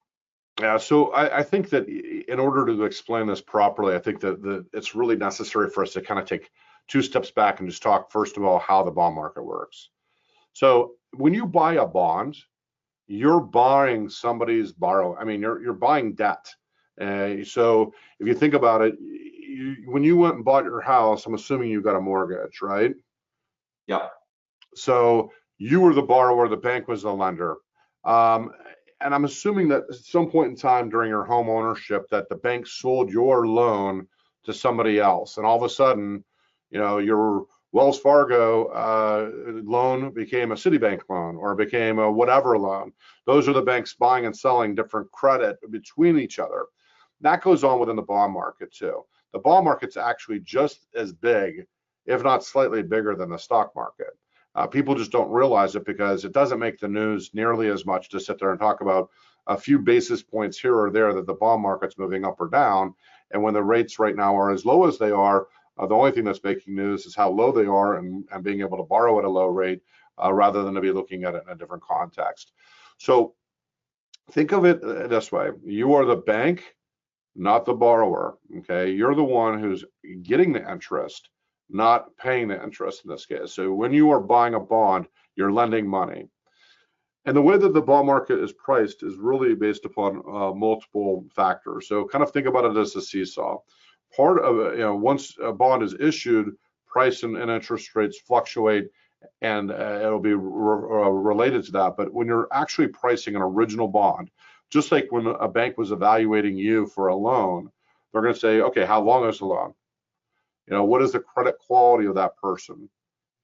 Yeah, 0.59 0.77
so 0.77 1.11
I, 1.11 1.39
I, 1.39 1.43
think 1.43 1.69
that 1.69 1.87
in 1.87 2.39
order 2.39 2.65
to 2.67 2.83
explain 2.83 3.25
this 3.25 3.41
properly, 3.41 3.95
I 3.95 3.99
think 3.99 4.19
that 4.19 4.43
the, 4.43 4.65
it's 4.71 4.93
really 4.93 5.15
necessary 5.15 5.69
for 5.69 5.81
us 5.81 5.93
to 5.93 6.01
kind 6.01 6.19
of 6.19 6.27
take 6.27 6.51
two 6.87 7.01
steps 7.01 7.31
back 7.31 7.59
and 7.59 7.67
just 7.67 7.81
talk 7.81 8.11
first 8.11 8.37
of 8.37 8.43
all 8.43 8.59
how 8.59 8.83
the 8.83 8.91
bond 8.91 9.15
market 9.15 9.43
works. 9.43 9.89
So 10.53 10.91
when 11.17 11.33
you 11.33 11.47
buy 11.47 11.75
a 11.75 11.87
bond, 11.87 12.37
you're 13.07 13.39
buying 13.39 14.09
somebody's 14.09 14.71
borrow. 14.71 15.17
I 15.17 15.23
mean, 15.23 15.41
you're 15.41 15.61
you're 15.61 15.73
buying 15.73 16.13
debt. 16.13 16.47
Uh, 17.01 17.43
so 17.43 17.93
if 18.19 18.27
you 18.27 18.35
think 18.35 18.53
about 18.53 18.81
it, 18.81 18.95
you, 18.99 19.75
when 19.87 20.03
you 20.03 20.17
went 20.17 20.35
and 20.35 20.45
bought 20.45 20.65
your 20.65 20.81
house, 20.81 21.25
I'm 21.25 21.33
assuming 21.33 21.71
you 21.71 21.81
got 21.81 21.95
a 21.95 22.01
mortgage, 22.01 22.61
right? 22.61 22.93
Yeah. 23.87 24.07
So 24.75 25.31
you 25.57 25.81
were 25.81 25.93
the 25.93 26.01
borrower, 26.01 26.47
the 26.47 26.57
bank 26.57 26.87
was 26.87 27.03
the 27.03 27.13
lender. 27.13 27.57
Um, 28.03 28.51
and 29.03 29.13
I'm 29.13 29.25
assuming 29.25 29.67
that 29.69 29.83
at 29.89 29.95
some 29.95 30.29
point 30.29 30.49
in 30.51 30.55
time 30.55 30.89
during 30.89 31.09
your 31.09 31.25
home 31.25 31.49
ownership 31.49 32.07
that 32.09 32.29
the 32.29 32.35
bank 32.35 32.67
sold 32.67 33.11
your 33.11 33.47
loan 33.47 34.07
to 34.45 34.53
somebody 34.53 34.99
else, 34.99 35.37
and 35.37 35.45
all 35.45 35.57
of 35.57 35.63
a 35.63 35.69
sudden, 35.69 36.23
you 36.69 36.79
know, 36.79 36.97
your 36.97 37.45
Wells 37.73 37.99
Fargo 37.99 38.65
uh, 38.67 39.31
loan 39.63 40.13
became 40.13 40.51
a 40.51 40.55
Citibank 40.55 41.01
loan 41.09 41.35
or 41.37 41.55
became 41.55 41.97
a 41.97 42.11
whatever 42.11 42.57
loan. 42.57 42.93
Those 43.25 43.47
are 43.47 43.53
the 43.53 43.61
banks 43.63 43.95
buying 43.95 44.25
and 44.25 44.37
selling 44.37 44.75
different 44.75 45.11
credit 45.11 45.57
between 45.71 46.19
each 46.19 46.37
other. 46.39 46.65
That 47.21 47.41
goes 47.41 47.63
on 47.63 47.79
within 47.79 47.95
the 47.95 48.03
bond 48.03 48.33
market 48.33 48.71
too. 48.71 49.03
The 49.31 49.39
bond 49.39 49.65
market's 49.65 49.97
actually 49.97 50.41
just 50.41 50.87
as 50.95 51.13
big, 51.13 51.65
if 52.05 52.23
not 52.23 52.43
slightly 52.43 52.83
bigger 52.83 53.15
than 53.15 53.31
the 53.31 53.37
stock 53.37 53.75
market. 53.75 54.15
Uh, 54.55 54.67
people 54.67 54.95
just 54.95 55.11
don't 55.11 55.31
realize 55.31 55.75
it 55.75 55.85
because 55.85 56.25
it 56.25 56.31
doesn't 56.31 56.59
make 56.59 56.79
the 56.79 56.87
news 56.87 57.31
nearly 57.33 57.69
as 57.69 57.85
much 57.85 58.09
to 58.09 58.19
sit 58.19 58.39
there 58.39 58.51
and 58.51 58.59
talk 58.59 58.81
about 58.81 59.09
a 59.47 59.57
few 59.57 59.79
basis 59.79 60.21
points 60.21 60.59
here 60.59 60.77
or 60.77 60.91
there 60.91 61.13
that 61.13 61.25
the 61.25 61.33
bond 61.33 61.61
market's 61.61 61.97
moving 61.97 62.23
up 62.23 62.39
or 62.39 62.47
down. 62.49 62.93
And 63.31 63.41
when 63.41 63.53
the 63.53 63.63
rates 63.63 63.99
right 63.99 64.15
now 64.15 64.35
are 64.37 64.51
as 64.51 64.65
low 64.65 64.87
as 64.87 64.97
they 64.97 65.11
are, 65.11 65.47
uh, 65.77 65.87
the 65.87 65.95
only 65.95 66.11
thing 66.11 66.23
that's 66.23 66.43
making 66.43 66.75
news 66.75 67.05
is 67.05 67.15
how 67.15 67.29
low 67.31 67.51
they 67.51 67.65
are 67.65 67.97
and, 67.97 68.25
and 68.31 68.43
being 68.43 68.61
able 68.61 68.77
to 68.77 68.83
borrow 68.83 69.17
at 69.17 69.25
a 69.25 69.29
low 69.29 69.47
rate 69.47 69.81
uh, 70.23 70.31
rather 70.31 70.63
than 70.63 70.75
to 70.75 70.81
be 70.81 70.91
looking 70.91 71.23
at 71.23 71.35
it 71.35 71.43
in 71.45 71.51
a 71.51 71.57
different 71.57 71.83
context. 71.83 72.51
So 72.97 73.33
think 74.31 74.51
of 74.51 74.65
it 74.65 74.83
uh, 74.83 75.07
this 75.07 75.31
way 75.31 75.49
you 75.65 75.95
are 75.95 76.05
the 76.05 76.15
bank, 76.15 76.75
not 77.35 77.65
the 77.65 77.73
borrower. 77.73 78.37
Okay, 78.59 78.91
you're 78.91 79.15
the 79.15 79.23
one 79.23 79.59
who's 79.59 79.83
getting 80.21 80.53
the 80.53 80.71
interest 80.71 81.29
not 81.69 82.15
paying 82.17 82.47
the 82.47 82.63
interest 82.63 83.03
in 83.05 83.11
this 83.11 83.25
case. 83.25 83.53
So 83.53 83.73
when 83.73 83.93
you 83.93 84.11
are 84.11 84.19
buying 84.19 84.53
a 84.53 84.59
bond, 84.59 85.07
you're 85.35 85.51
lending 85.51 85.87
money. 85.87 86.27
And 87.25 87.35
the 87.35 87.41
way 87.41 87.57
that 87.57 87.73
the 87.73 87.81
bond 87.81 88.07
market 88.07 88.39
is 88.39 88.51
priced 88.51 89.01
is 89.01 89.15
really 89.15 89.55
based 89.55 89.85
upon 89.85 90.21
uh, 90.27 90.53
multiple 90.53 91.25
factors. 91.33 91.87
So 91.87 92.05
kind 92.05 92.23
of 92.23 92.31
think 92.31 92.47
about 92.47 92.65
it 92.65 92.77
as 92.77 92.95
a 92.95 93.01
seesaw. 93.01 93.59
Part 94.15 94.43
of 94.43 94.77
you 94.77 94.83
know, 94.83 94.95
once 94.95 95.35
a 95.41 95.53
bond 95.53 95.83
is 95.83 95.95
issued, 95.99 96.55
price 96.85 97.23
and, 97.23 97.37
and 97.37 97.49
interest 97.49 97.95
rates 97.95 98.19
fluctuate 98.19 98.89
and 99.41 99.71
uh, 99.71 99.99
it'll 100.01 100.19
be 100.19 100.33
re- 100.33 101.05
uh, 101.05 101.09
related 101.09 101.63
to 101.65 101.71
that. 101.71 101.95
But 101.97 102.13
when 102.13 102.27
you're 102.27 102.47
actually 102.51 102.89
pricing 102.89 103.35
an 103.35 103.41
original 103.41 103.87
bond, 103.87 104.29
just 104.69 104.91
like 104.91 105.07
when 105.11 105.27
a 105.27 105.47
bank 105.47 105.77
was 105.77 105.91
evaluating 105.91 106.57
you 106.57 106.87
for 106.87 107.07
a 107.07 107.15
loan, 107.15 107.69
they're 108.11 108.21
going 108.21 108.33
to 108.33 108.39
say, 108.39 108.61
okay, 108.61 108.85
how 108.85 109.01
long 109.01 109.27
is 109.27 109.39
the 109.39 109.45
loan? 109.45 109.73
You 110.67 110.75
know, 110.75 110.83
what 110.83 111.01
is 111.01 111.11
the 111.11 111.19
credit 111.19 111.57
quality 111.59 112.07
of 112.07 112.15
that 112.15 112.37
person? 112.37 112.89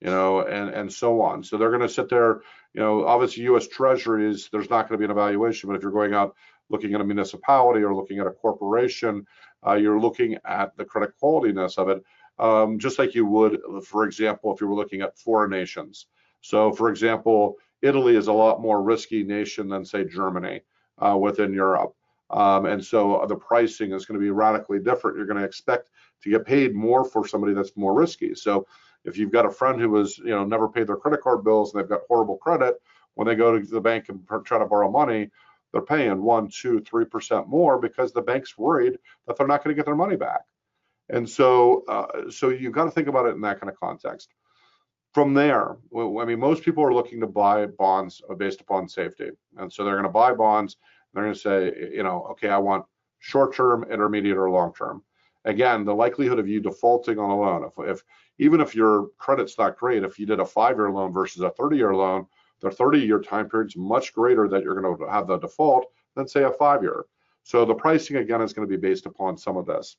You 0.01 0.09
know, 0.09 0.41
and 0.41 0.69
and 0.69 0.91
so 0.91 1.21
on. 1.21 1.43
So 1.43 1.57
they're 1.57 1.69
going 1.69 1.81
to 1.81 1.89
sit 1.89 2.09
there. 2.09 2.41
You 2.73 2.81
know, 2.81 3.05
obviously, 3.05 3.43
U.S. 3.43 3.67
Treasuries, 3.67 4.49
there's 4.51 4.69
not 4.69 4.87
going 4.87 4.93
to 4.93 4.97
be 4.99 5.05
an 5.05 5.11
evaluation, 5.11 5.67
but 5.67 5.75
if 5.75 5.81
you're 5.81 5.91
going 5.91 6.13
out 6.13 6.35
looking 6.69 6.93
at 6.93 7.01
a 7.01 7.03
municipality 7.03 7.81
or 7.81 7.95
looking 7.95 8.19
at 8.19 8.27
a 8.27 8.31
corporation, 8.31 9.25
uh, 9.65 9.73
you're 9.73 9.99
looking 9.99 10.37
at 10.45 10.75
the 10.77 10.85
credit 10.85 11.11
qualityness 11.21 11.77
of 11.77 11.89
it, 11.89 12.03
um, 12.37 12.79
just 12.79 12.99
like 12.99 13.15
you 13.15 13.25
would, 13.25 13.59
for 13.83 14.05
example, 14.05 14.53
if 14.53 14.61
you 14.61 14.67
were 14.67 14.75
looking 14.75 15.01
at 15.01 15.17
foreign 15.17 15.49
nations. 15.49 16.05
So, 16.41 16.71
for 16.71 16.89
example, 16.89 17.55
Italy 17.81 18.15
is 18.15 18.27
a 18.27 18.33
lot 18.33 18.61
more 18.61 18.81
risky 18.81 19.23
nation 19.23 19.67
than, 19.67 19.85
say, 19.85 20.05
Germany 20.05 20.61
uh, 20.97 21.17
within 21.17 21.53
Europe. 21.53 21.93
Um, 22.29 22.65
and 22.65 22.83
so 22.83 23.25
the 23.27 23.35
pricing 23.35 23.91
is 23.91 24.05
going 24.05 24.19
to 24.19 24.23
be 24.23 24.29
radically 24.29 24.79
different. 24.79 25.17
You're 25.17 25.25
going 25.25 25.39
to 25.39 25.45
expect 25.45 25.89
to 26.23 26.29
get 26.29 26.45
paid 26.45 26.75
more 26.75 27.03
for 27.05 27.27
somebody 27.27 27.53
that's 27.53 27.75
more 27.75 27.93
risky. 27.93 28.35
So 28.35 28.65
if 29.05 29.17
you've 29.17 29.31
got 29.31 29.45
a 29.45 29.51
friend 29.51 29.79
who 29.79 29.89
was, 29.89 30.17
you 30.17 30.31
know, 30.31 30.43
never 30.43 30.67
paid 30.67 30.87
their 30.87 30.97
credit 30.97 31.21
card 31.21 31.43
bills 31.43 31.73
and 31.73 31.81
they've 31.81 31.89
got 31.89 32.01
horrible 32.07 32.37
credit, 32.37 32.81
when 33.15 33.27
they 33.27 33.35
go 33.35 33.57
to 33.57 33.65
the 33.65 33.81
bank 33.81 34.09
and 34.09 34.25
try 34.45 34.59
to 34.59 34.65
borrow 34.65 34.89
money, 34.89 35.29
they're 35.71 35.81
paying 35.81 36.21
one, 36.21 36.49
two, 36.49 36.81
three 36.81 37.05
percent 37.05 37.47
more 37.47 37.79
because 37.79 38.11
the 38.11 38.21
bank's 38.21 38.57
worried 38.57 38.97
that 39.27 39.37
they're 39.37 39.47
not 39.47 39.63
going 39.63 39.75
to 39.75 39.79
get 39.79 39.85
their 39.85 39.95
money 39.95 40.15
back. 40.15 40.41
And 41.09 41.29
so, 41.29 41.83
uh, 41.87 42.29
so 42.29 42.49
you've 42.49 42.73
got 42.73 42.85
to 42.85 42.91
think 42.91 43.07
about 43.07 43.25
it 43.25 43.35
in 43.35 43.41
that 43.41 43.59
kind 43.59 43.71
of 43.71 43.79
context. 43.79 44.29
From 45.13 45.33
there, 45.33 45.77
I 45.95 46.25
mean, 46.25 46.39
most 46.39 46.63
people 46.63 46.83
are 46.83 46.93
looking 46.93 47.19
to 47.21 47.27
buy 47.27 47.65
bonds 47.65 48.21
based 48.37 48.61
upon 48.61 48.87
safety, 48.87 49.31
and 49.57 49.73
so 49.73 49.83
they're 49.83 49.95
going 49.95 50.03
to 50.03 50.09
buy 50.09 50.33
bonds. 50.33 50.77
They're 51.13 51.23
going 51.23 51.33
to 51.33 51.39
say, 51.39 51.73
you 51.93 52.03
know, 52.03 52.27
okay, 52.31 52.49
I 52.49 52.59
want 52.59 52.85
short-term, 53.17 53.85
intermediate, 53.91 54.37
or 54.37 54.51
long-term. 54.51 55.03
Again, 55.45 55.85
the 55.85 55.95
likelihood 55.95 56.39
of 56.39 56.47
you 56.47 56.59
defaulting 56.59 57.17
on 57.17 57.29
a 57.29 57.39
loan, 57.39 57.63
if, 57.63 57.89
if 57.89 58.03
even 58.37 58.61
if 58.61 58.75
your 58.75 59.07
credit's 59.17 59.57
not 59.57 59.77
great, 59.77 60.03
if 60.03 60.19
you 60.19 60.25
did 60.25 60.39
a 60.39 60.45
five-year 60.45 60.91
loan 60.91 61.13
versus 61.13 61.41
a 61.41 61.49
30-year 61.49 61.95
loan, 61.95 62.25
the 62.61 62.69
30-year 62.69 63.21
time 63.21 63.49
period 63.49 63.69
is 63.69 63.77
much 63.77 64.13
greater 64.13 64.47
that 64.49 64.63
you're 64.63 64.79
going 64.79 64.97
to 64.97 65.09
have 65.09 65.27
the 65.27 65.37
default 65.37 65.87
than 66.15 66.27
say 66.27 66.43
a 66.43 66.51
five-year. 66.51 67.05
So 67.43 67.65
the 67.65 67.73
pricing 67.73 68.17
again 68.17 68.41
is 68.41 68.53
going 68.53 68.67
to 68.67 68.77
be 68.77 68.79
based 68.79 69.05
upon 69.05 69.37
some 69.37 69.57
of 69.57 69.65
this. 69.65 69.95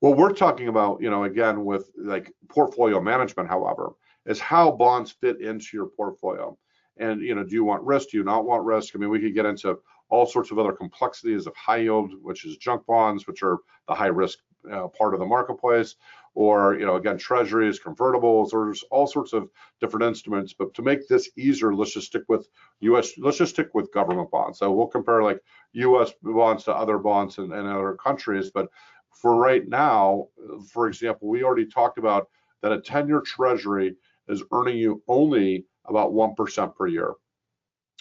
What 0.00 0.18
we're 0.18 0.32
talking 0.32 0.68
about, 0.68 1.00
you 1.00 1.10
know, 1.10 1.24
again 1.24 1.64
with 1.64 1.90
like 1.96 2.30
portfolio 2.48 3.00
management, 3.00 3.48
however, 3.48 3.94
is 4.26 4.38
how 4.38 4.70
bonds 4.70 5.12
fit 5.12 5.40
into 5.40 5.68
your 5.72 5.86
portfolio. 5.86 6.56
And 6.98 7.20
you 7.22 7.34
know, 7.34 7.42
do 7.42 7.54
you 7.54 7.64
want 7.64 7.82
risk? 7.82 8.10
Do 8.10 8.18
you 8.18 8.24
not 8.24 8.44
want 8.44 8.64
risk? 8.64 8.94
I 8.94 8.98
mean, 8.98 9.10
we 9.10 9.20
could 9.20 9.34
get 9.34 9.46
into 9.46 9.78
all 10.10 10.26
sorts 10.26 10.50
of 10.50 10.58
other 10.58 10.72
complexities 10.72 11.46
of 11.46 11.54
high 11.56 11.78
yield, 11.78 12.12
which 12.22 12.44
is 12.44 12.56
junk 12.56 12.84
bonds, 12.86 13.26
which 13.26 13.42
are 13.42 13.58
the 13.88 13.94
high 13.94 14.06
risk 14.06 14.38
uh, 14.70 14.88
part 14.88 15.14
of 15.14 15.20
the 15.20 15.26
marketplace, 15.26 15.96
or 16.34 16.74
you 16.78 16.86
know, 16.86 16.96
again, 16.96 17.18
treasuries, 17.18 17.78
convertibles, 17.78 18.52
or 18.52 18.66
there's 18.66 18.84
all 18.90 19.06
sorts 19.06 19.32
of 19.32 19.48
different 19.80 20.04
instruments. 20.04 20.52
But 20.52 20.74
to 20.74 20.82
make 20.82 21.06
this 21.08 21.30
easier, 21.36 21.74
let's 21.74 21.92
just 21.92 22.06
stick 22.06 22.22
with 22.28 22.48
U.S. 22.80 23.12
Let's 23.18 23.38
just 23.38 23.54
stick 23.54 23.68
with 23.74 23.92
government 23.92 24.30
bonds. 24.30 24.58
So 24.58 24.72
we'll 24.72 24.86
compare 24.86 25.22
like 25.22 25.40
U.S. 25.72 26.12
bonds 26.22 26.64
to 26.64 26.74
other 26.74 26.98
bonds 26.98 27.38
in, 27.38 27.52
in 27.52 27.66
other 27.66 27.96
countries. 28.02 28.50
But 28.52 28.68
for 29.10 29.36
right 29.36 29.66
now, 29.68 30.28
for 30.72 30.88
example, 30.88 31.28
we 31.28 31.44
already 31.44 31.66
talked 31.66 31.98
about 31.98 32.28
that 32.62 32.72
a 32.72 32.78
10-year 32.78 33.20
treasury 33.20 33.94
is 34.28 34.42
earning 34.52 34.78
you 34.78 35.02
only 35.08 35.66
about 35.86 36.12
1% 36.12 36.74
per 36.74 36.86
year. 36.86 37.12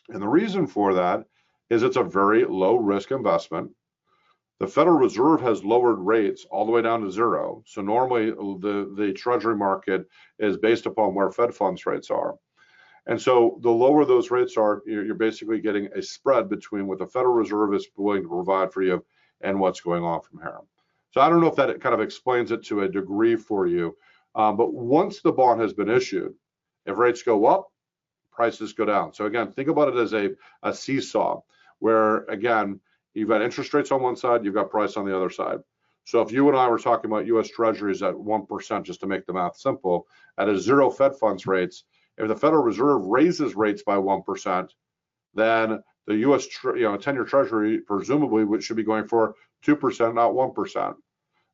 And 0.09 0.21
the 0.21 0.27
reason 0.27 0.67
for 0.67 0.93
that 0.93 1.25
is 1.73 1.83
it's 1.83 1.97
a 1.97 2.03
very 2.03 2.45
low 2.45 2.75
risk 2.75 3.11
investment. 3.11 3.71
The 4.59 4.67
Federal 4.67 4.97
Reserve 4.97 5.41
has 5.41 5.63
lowered 5.63 5.99
rates 5.99 6.45
all 6.49 6.65
the 6.65 6.71
way 6.71 6.81
down 6.81 7.01
to 7.01 7.11
zero. 7.11 7.63
So 7.65 7.81
normally 7.81 8.29
the, 8.31 8.93
the 8.95 9.11
treasury 9.13 9.55
market 9.55 10.07
is 10.39 10.57
based 10.57 10.85
upon 10.85 11.15
where 11.15 11.31
Fed 11.31 11.53
funds 11.53 11.85
rates 11.85 12.09
are. 12.11 12.35
And 13.07 13.21
so 13.21 13.59
the 13.61 13.71
lower 13.71 14.05
those 14.05 14.31
rates 14.31 14.55
are, 14.55 14.81
you're 14.85 15.15
basically 15.15 15.59
getting 15.59 15.89
a 15.93 16.01
spread 16.01 16.47
between 16.47 16.87
what 16.87 16.99
the 16.99 17.07
Federal 17.07 17.33
Reserve 17.33 17.73
is 17.73 17.87
willing 17.97 18.23
to 18.23 18.29
provide 18.29 18.71
for 18.71 18.81
you 18.81 19.03
and 19.41 19.59
what's 19.59 19.81
going 19.81 20.03
on 20.03 20.21
from 20.21 20.39
here. 20.39 20.59
So 21.11 21.19
I 21.19 21.29
don't 21.29 21.41
know 21.41 21.47
if 21.47 21.55
that 21.57 21.81
kind 21.81 21.93
of 21.93 22.01
explains 22.01 22.51
it 22.51 22.63
to 22.65 22.81
a 22.81 22.87
degree 22.89 23.35
for 23.35 23.67
you. 23.67 23.97
Um, 24.35 24.55
but 24.55 24.73
once 24.73 25.21
the 25.21 25.33
bond 25.33 25.59
has 25.61 25.73
been 25.73 25.89
issued, 25.89 26.33
if 26.85 26.97
rates 26.97 27.23
go 27.23 27.45
up, 27.45 27.67
prices 28.31 28.73
go 28.73 28.85
down. 28.85 29.13
So 29.13 29.25
again, 29.25 29.51
think 29.51 29.69
about 29.69 29.89
it 29.89 29.97
as 29.97 30.13
a, 30.13 30.31
a 30.63 30.73
seesaw 30.73 31.41
where 31.83 32.23
again, 32.29 32.79
you've 33.13 33.27
got 33.27 33.41
interest 33.41 33.73
rates 33.73 33.91
on 33.91 34.01
one 34.01 34.15
side, 34.15 34.45
you've 34.45 34.53
got 34.53 34.71
price 34.71 34.95
on 34.95 35.05
the 35.05 35.13
other 35.13 35.29
side. 35.29 35.57
So 36.05 36.21
if 36.21 36.31
you 36.31 36.47
and 36.47 36.57
I 36.57 36.69
were 36.69 36.79
talking 36.79 37.11
about 37.11 37.25
US 37.25 37.49
treasuries 37.49 38.01
at 38.01 38.13
1%, 38.13 38.83
just 38.85 39.01
to 39.01 39.05
make 39.05 39.25
the 39.25 39.33
math 39.33 39.57
simple, 39.57 40.07
at 40.37 40.47
a 40.47 40.57
zero 40.57 40.89
Fed 40.89 41.13
funds 41.17 41.45
rates, 41.45 41.83
if 42.17 42.29
the 42.29 42.37
Federal 42.37 42.63
Reserve 42.63 43.03
raises 43.07 43.55
rates 43.55 43.83
by 43.83 43.97
1%, 43.97 44.69
then 45.33 45.83
the 46.07 46.15
US, 46.27 46.47
you 46.63 46.83
know, 46.83 46.97
10-year 46.97 47.25
treasury 47.25 47.81
presumably 47.81 48.45
which 48.45 48.63
should 48.63 48.77
be 48.77 48.83
going 48.83 49.05
for 49.05 49.35
2%, 49.65 50.13
not 50.13 50.31
1%. 50.31 50.95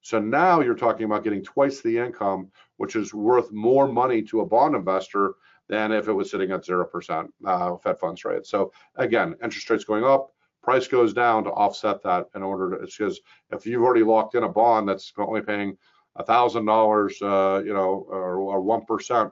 So 0.02 0.20
now 0.20 0.62
you're 0.62 0.76
talking 0.76 1.06
about 1.06 1.24
getting 1.24 1.44
twice 1.44 1.82
the 1.82 1.98
income, 1.98 2.52
which 2.78 2.96
is 2.96 3.16
worth 3.16 3.52
more 3.52 3.92
money 3.92 4.22
to 4.24 4.42
a 4.42 4.46
bond 4.46 4.76
investor 4.76 5.34
than 5.70 5.92
if 5.92 6.08
it 6.08 6.14
was 6.14 6.30
sitting 6.32 6.52
at 6.52 6.66
0% 6.66 7.28
uh, 7.46 7.78
Fed 7.78 8.00
funds 8.00 8.26
rate. 8.26 8.46
So 8.46 8.74
again, 8.96 9.36
interest 9.44 9.70
rates 9.70 9.84
going 9.84 10.04
up, 10.04 10.34
price 10.64 10.88
goes 10.88 11.14
down 11.14 11.44
to 11.46 11.52
offset 11.52 12.02
that 12.04 12.26
in 12.36 12.44
order 12.44 12.76
to, 12.76 12.84
it's 12.84 12.98
because 12.98 13.22
if 13.52 13.66
you've 13.66 13.84
already 13.84 14.04
locked 14.04 14.36
in 14.36 14.44
a 14.44 14.50
bond 14.50 14.90
that's 14.90 15.14
only 15.18 15.42
paying 15.42 15.78
$1,000, 16.20 17.22
uh, 17.22 17.64
you 17.64 17.74
know, 17.74 18.06
or, 18.10 18.40
or 18.40 18.62
1%, 18.62 19.32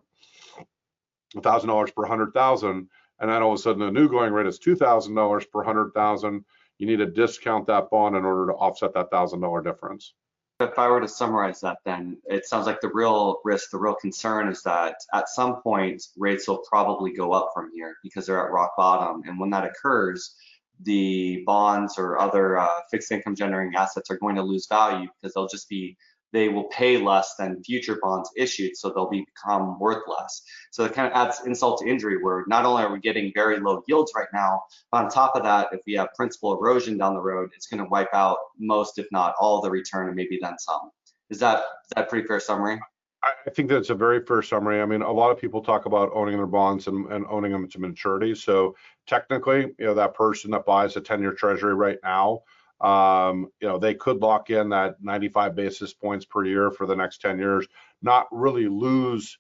$1,000 1.36 1.96
per 1.96 2.02
100,000, 2.02 2.90
and 3.20 3.32
then 3.32 3.42
all 3.42 3.54
of 3.54 3.60
a 3.60 3.62
sudden 3.62 3.80
the 3.80 3.92
new 3.92 4.08
going 4.08 4.32
rate 4.32 4.48
is 4.48 4.60
$2,000 4.60 5.52
per 5.52 5.60
100,000, 5.60 6.46
you 6.78 6.88
need 6.88 6.98
to 6.98 7.08
discount 7.08 7.66
that 7.66 7.90
bond 7.90 8.16
in 8.16 8.24
order 8.24 8.52
to 8.52 8.58
offset 8.58 8.94
that 8.94 9.10
$1,000 9.12 9.64
difference. 9.64 10.14
If 10.60 10.80
I 10.80 10.88
were 10.90 11.02
to 11.02 11.08
summarize 11.08 11.62
that, 11.62 11.78
then 11.86 12.18
it 12.26 12.48
sounds 12.48 12.66
like 12.66 12.82
the 12.82 12.90
real 12.92 13.40
risk, 13.44 13.70
the 13.70 13.78
real 13.78 13.94
concern 13.94 14.48
is 14.48 14.64
that 14.64 14.96
at 15.14 15.30
some 15.30 15.62
point 15.62 16.02
rates 16.18 16.48
will 16.48 16.64
probably 16.68 17.14
go 17.14 17.32
up 17.32 17.52
from 17.54 17.70
here 17.74 17.96
because 18.02 18.26
they're 18.26 18.44
at 18.44 18.52
rock 18.52 18.72
bottom. 18.76 19.22
And 19.28 19.40
when 19.40 19.52
that 19.52 19.66
occurs, 19.66 20.36
the 20.82 21.44
bonds 21.46 22.00
or 22.00 22.20
other 22.20 22.58
uh, 22.58 22.80
fixed 22.90 23.12
income 23.12 23.36
generating 23.36 23.76
assets 23.76 24.10
are 24.10 24.18
going 24.18 24.36
to 24.36 24.42
lose 24.42 24.68
value 24.68 25.08
because 25.22 25.34
they'll 25.34 25.48
just 25.48 25.70
be 25.70 25.96
they 26.34 26.50
will 26.50 26.66
pay 26.66 26.98
less 26.98 27.36
than 27.38 27.64
future 27.64 28.00
bonds 28.02 28.30
issued, 28.36 28.76
so 28.76 28.90
they'll 28.90 29.10
become 29.10 29.80
worth 29.80 30.04
less. 30.08 30.42
So 30.72 30.84
it 30.84 30.94
kind 30.94 31.08
of 31.08 31.14
adds 31.14 31.42
insult 31.46 31.80
to 31.80 31.88
injury 31.88 32.22
where 32.22 32.44
not 32.48 32.66
only 32.66 32.84
are 32.84 32.92
we 32.92 33.00
getting 33.00 33.32
very 33.34 33.60
low 33.60 33.82
yields 33.88 34.12
right 34.16 34.28
now, 34.34 34.62
but 34.92 35.06
on 35.06 35.10
top 35.10 35.36
of 35.36 35.44
that, 35.44 35.70
if 35.72 35.82
we 35.88 35.94
have 35.94 36.10
principal 36.16 36.58
erosion 36.58 36.98
down 36.98 37.14
the 37.14 37.22
road, 37.22 37.50
it's 37.56 37.68
going 37.68 37.84
to 37.84 37.90
wipe 37.90 38.14
out 38.14 38.38
most, 38.60 39.00
if 39.00 39.08
not 39.12 39.36
all, 39.40 39.62
the 39.62 39.72
return 39.72 40.08
and 40.08 40.16
maybe 40.16 40.40
then 40.42 40.58
some. 40.60 40.92
Is 41.30 41.40
that, 41.40 41.60
is 41.60 41.92
that 41.96 42.10
pretty 42.10 42.28
fair 42.28 42.40
summary? 42.40 42.80
I 43.24 43.50
think 43.50 43.70
that's 43.70 43.90
a 43.90 43.96
very 43.96 44.24
fair 44.24 44.42
summary. 44.42 44.80
I 44.82 44.86
mean, 44.86 45.02
a 45.02 45.12
lot 45.12 45.32
of 45.32 45.40
people 45.40 45.62
talk 45.62 45.86
about 45.86 46.12
owning 46.14 46.38
their 46.38 46.46
bonds 46.46 46.88
and, 46.88 47.12
and 47.12 47.26
owning 47.30 47.52
them 47.52 47.68
to 47.70 47.80
maturity. 47.80 48.36
So 48.36 48.76
technically, 49.08 49.74
you 49.80 49.86
know, 49.86 49.96
that 49.96 50.14
person 50.14 50.52
that 50.52 50.66
buys 50.66 50.96
a 50.96 51.02
10-year 51.02 51.34
treasury 51.34 51.74
right 51.74 51.98
now 52.04 52.42
um, 52.82 53.48
you 53.60 53.68
know, 53.68 53.78
they 53.78 53.96
could 53.96 54.22
lock 54.22 54.50
in 54.50 54.70
that 54.70 54.96
95 55.02 55.56
basis 55.56 55.94
points 55.94 56.26
per 56.26 56.46
year 56.46 56.72
for 56.72 56.86
the 56.86 56.96
next 56.96 57.22
10 57.22 57.40
years, 57.40 57.68
not 58.02 58.28
really 58.32 58.68
lose 58.68 59.38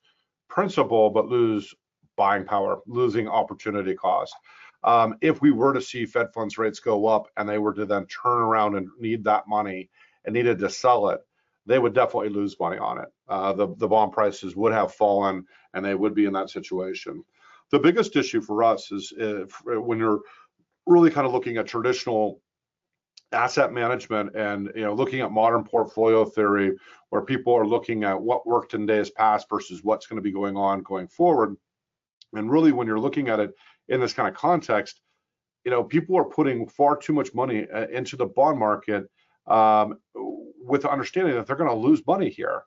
principal, 0.50 1.10
but 1.10 1.28
lose 1.28 1.74
buying 2.16 2.46
power, 2.46 2.80
losing 2.88 3.28
opportunity 3.28 3.94
cost. 3.94 4.34
Um, 4.84 5.16
if 5.22 5.42
we 5.42 5.52
were 5.52 5.74
to 5.74 5.82
see 5.82 6.06
Fed 6.06 6.34
funds 6.34 6.58
rates 6.58 6.80
go 6.80 7.08
up 7.08 7.28
and 7.38 7.48
they 7.48 7.58
were 7.58 7.74
to 7.74 7.86
then 7.86 8.06
turn 8.08 8.40
around 8.40 8.76
and 8.76 8.90
need 9.00 9.24
that 9.26 9.48
money 9.48 9.90
and 10.26 10.34
needed 10.34 10.60
to 10.60 10.70
sell 10.70 11.10
it, 11.10 11.22
they 11.66 11.80
would 11.80 11.94
definitely 11.94 12.30
lose 12.30 12.60
money 12.60 12.78
on 12.78 13.00
it. 13.00 13.10
Uh, 13.28 13.54
the, 13.54 13.76
the 13.76 13.88
bond 13.88 14.14
prices 14.14 14.56
would 14.56 14.74
have 14.74 14.94
fallen 14.94 15.46
and 15.74 15.84
they 15.84 15.96
would 15.96 16.16
be 16.16 16.26
in 16.26 16.34
that 16.34 16.50
situation. 16.50 17.24
The 17.72 17.80
biggest 17.80 18.16
issue 18.16 18.42
for 18.42 18.64
us 18.64 18.92
is 18.92 19.14
if, 19.18 19.52
when 19.66 20.00
you're 20.00 20.22
really 20.86 21.12
kind 21.12 21.28
of 21.28 21.34
looking 21.34 21.58
at 21.58 21.68
traditional 21.68 22.40
asset 23.32 23.74
management 23.74 24.36
and 24.36 24.72
you 24.76 24.84
know 24.84 24.94
looking 24.94 25.22
at 25.22 25.32
modern 25.32 25.64
portfolio 25.64 26.24
theory 26.24 26.74
where 27.10 27.22
people 27.22 27.54
are 27.54 27.68
looking 27.68 28.04
at 28.04 28.20
what 28.20 28.48
worked 28.48 28.74
in 28.74 28.86
days 28.86 29.10
past 29.10 29.48
versus 29.50 29.84
what's 29.84 30.08
going 30.08 30.18
to 30.18 30.22
be 30.22 30.32
going 30.32 30.56
on 30.56 30.82
going 30.84 31.08
forward. 31.08 31.56
And 32.34 32.52
really 32.52 32.72
when 32.72 32.88
you're 32.88 33.00
looking 33.00 33.30
at 33.30 33.40
it 33.40 33.52
in 33.90 34.00
this 34.00 34.14
kind 34.14 34.28
of 34.28 34.36
context 34.36 35.02
you 35.68 35.72
know 35.72 35.84
people 35.84 36.18
are 36.18 36.24
putting 36.24 36.66
far 36.66 36.96
too 36.96 37.12
much 37.12 37.34
money 37.34 37.68
uh, 37.74 37.88
into 37.88 38.16
the 38.16 38.26
bond 38.26 38.58
market 38.58 39.04
um, 39.48 39.98
with 40.16 40.84
the 40.84 40.90
understanding 40.90 41.36
that 41.36 41.46
they're 41.46 41.58
going 41.58 41.70
to 41.70 41.76
lose 41.76 42.02
money 42.08 42.30
here. 42.30 42.64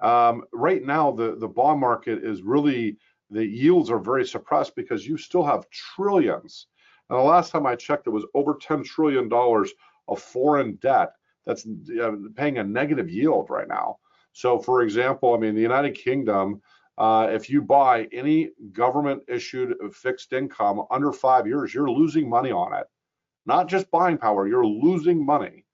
Um, 0.00 0.42
right 0.52 0.82
now 0.82 1.12
the 1.12 1.36
the 1.36 1.46
bond 1.46 1.78
market 1.78 2.24
is 2.24 2.42
really 2.42 2.96
the 3.30 3.46
yields 3.46 3.88
are 3.88 4.00
very 4.00 4.26
suppressed 4.26 4.74
because 4.74 5.06
you 5.06 5.16
still 5.16 5.44
have 5.44 5.70
trillions 5.70 6.66
And 7.10 7.18
the 7.18 7.22
last 7.22 7.52
time 7.52 7.66
I 7.66 7.76
checked, 7.76 8.06
it 8.06 8.10
was 8.10 8.24
over 8.34 8.54
$10 8.54 8.84
trillion 8.84 9.30
of 10.08 10.20
foreign 10.20 10.76
debt 10.76 11.12
that's 11.44 11.66
paying 12.34 12.58
a 12.58 12.64
negative 12.64 13.10
yield 13.10 13.50
right 13.50 13.68
now. 13.68 13.98
So, 14.32 14.58
for 14.58 14.82
example, 14.82 15.34
I 15.34 15.38
mean, 15.38 15.54
the 15.54 15.60
United 15.60 15.94
Kingdom, 15.94 16.60
uh, 16.98 17.28
if 17.30 17.50
you 17.50 17.62
buy 17.62 18.08
any 18.12 18.50
government 18.72 19.22
issued 19.28 19.74
fixed 19.92 20.32
income 20.32 20.82
under 20.90 21.12
five 21.12 21.46
years, 21.46 21.74
you're 21.74 21.90
losing 21.90 22.28
money 22.28 22.50
on 22.50 22.74
it. 22.74 22.86
Not 23.46 23.68
just 23.68 23.90
buying 23.90 24.16
power, 24.16 24.48
you're 24.48 24.66
losing 24.66 25.24
money. 25.24 25.64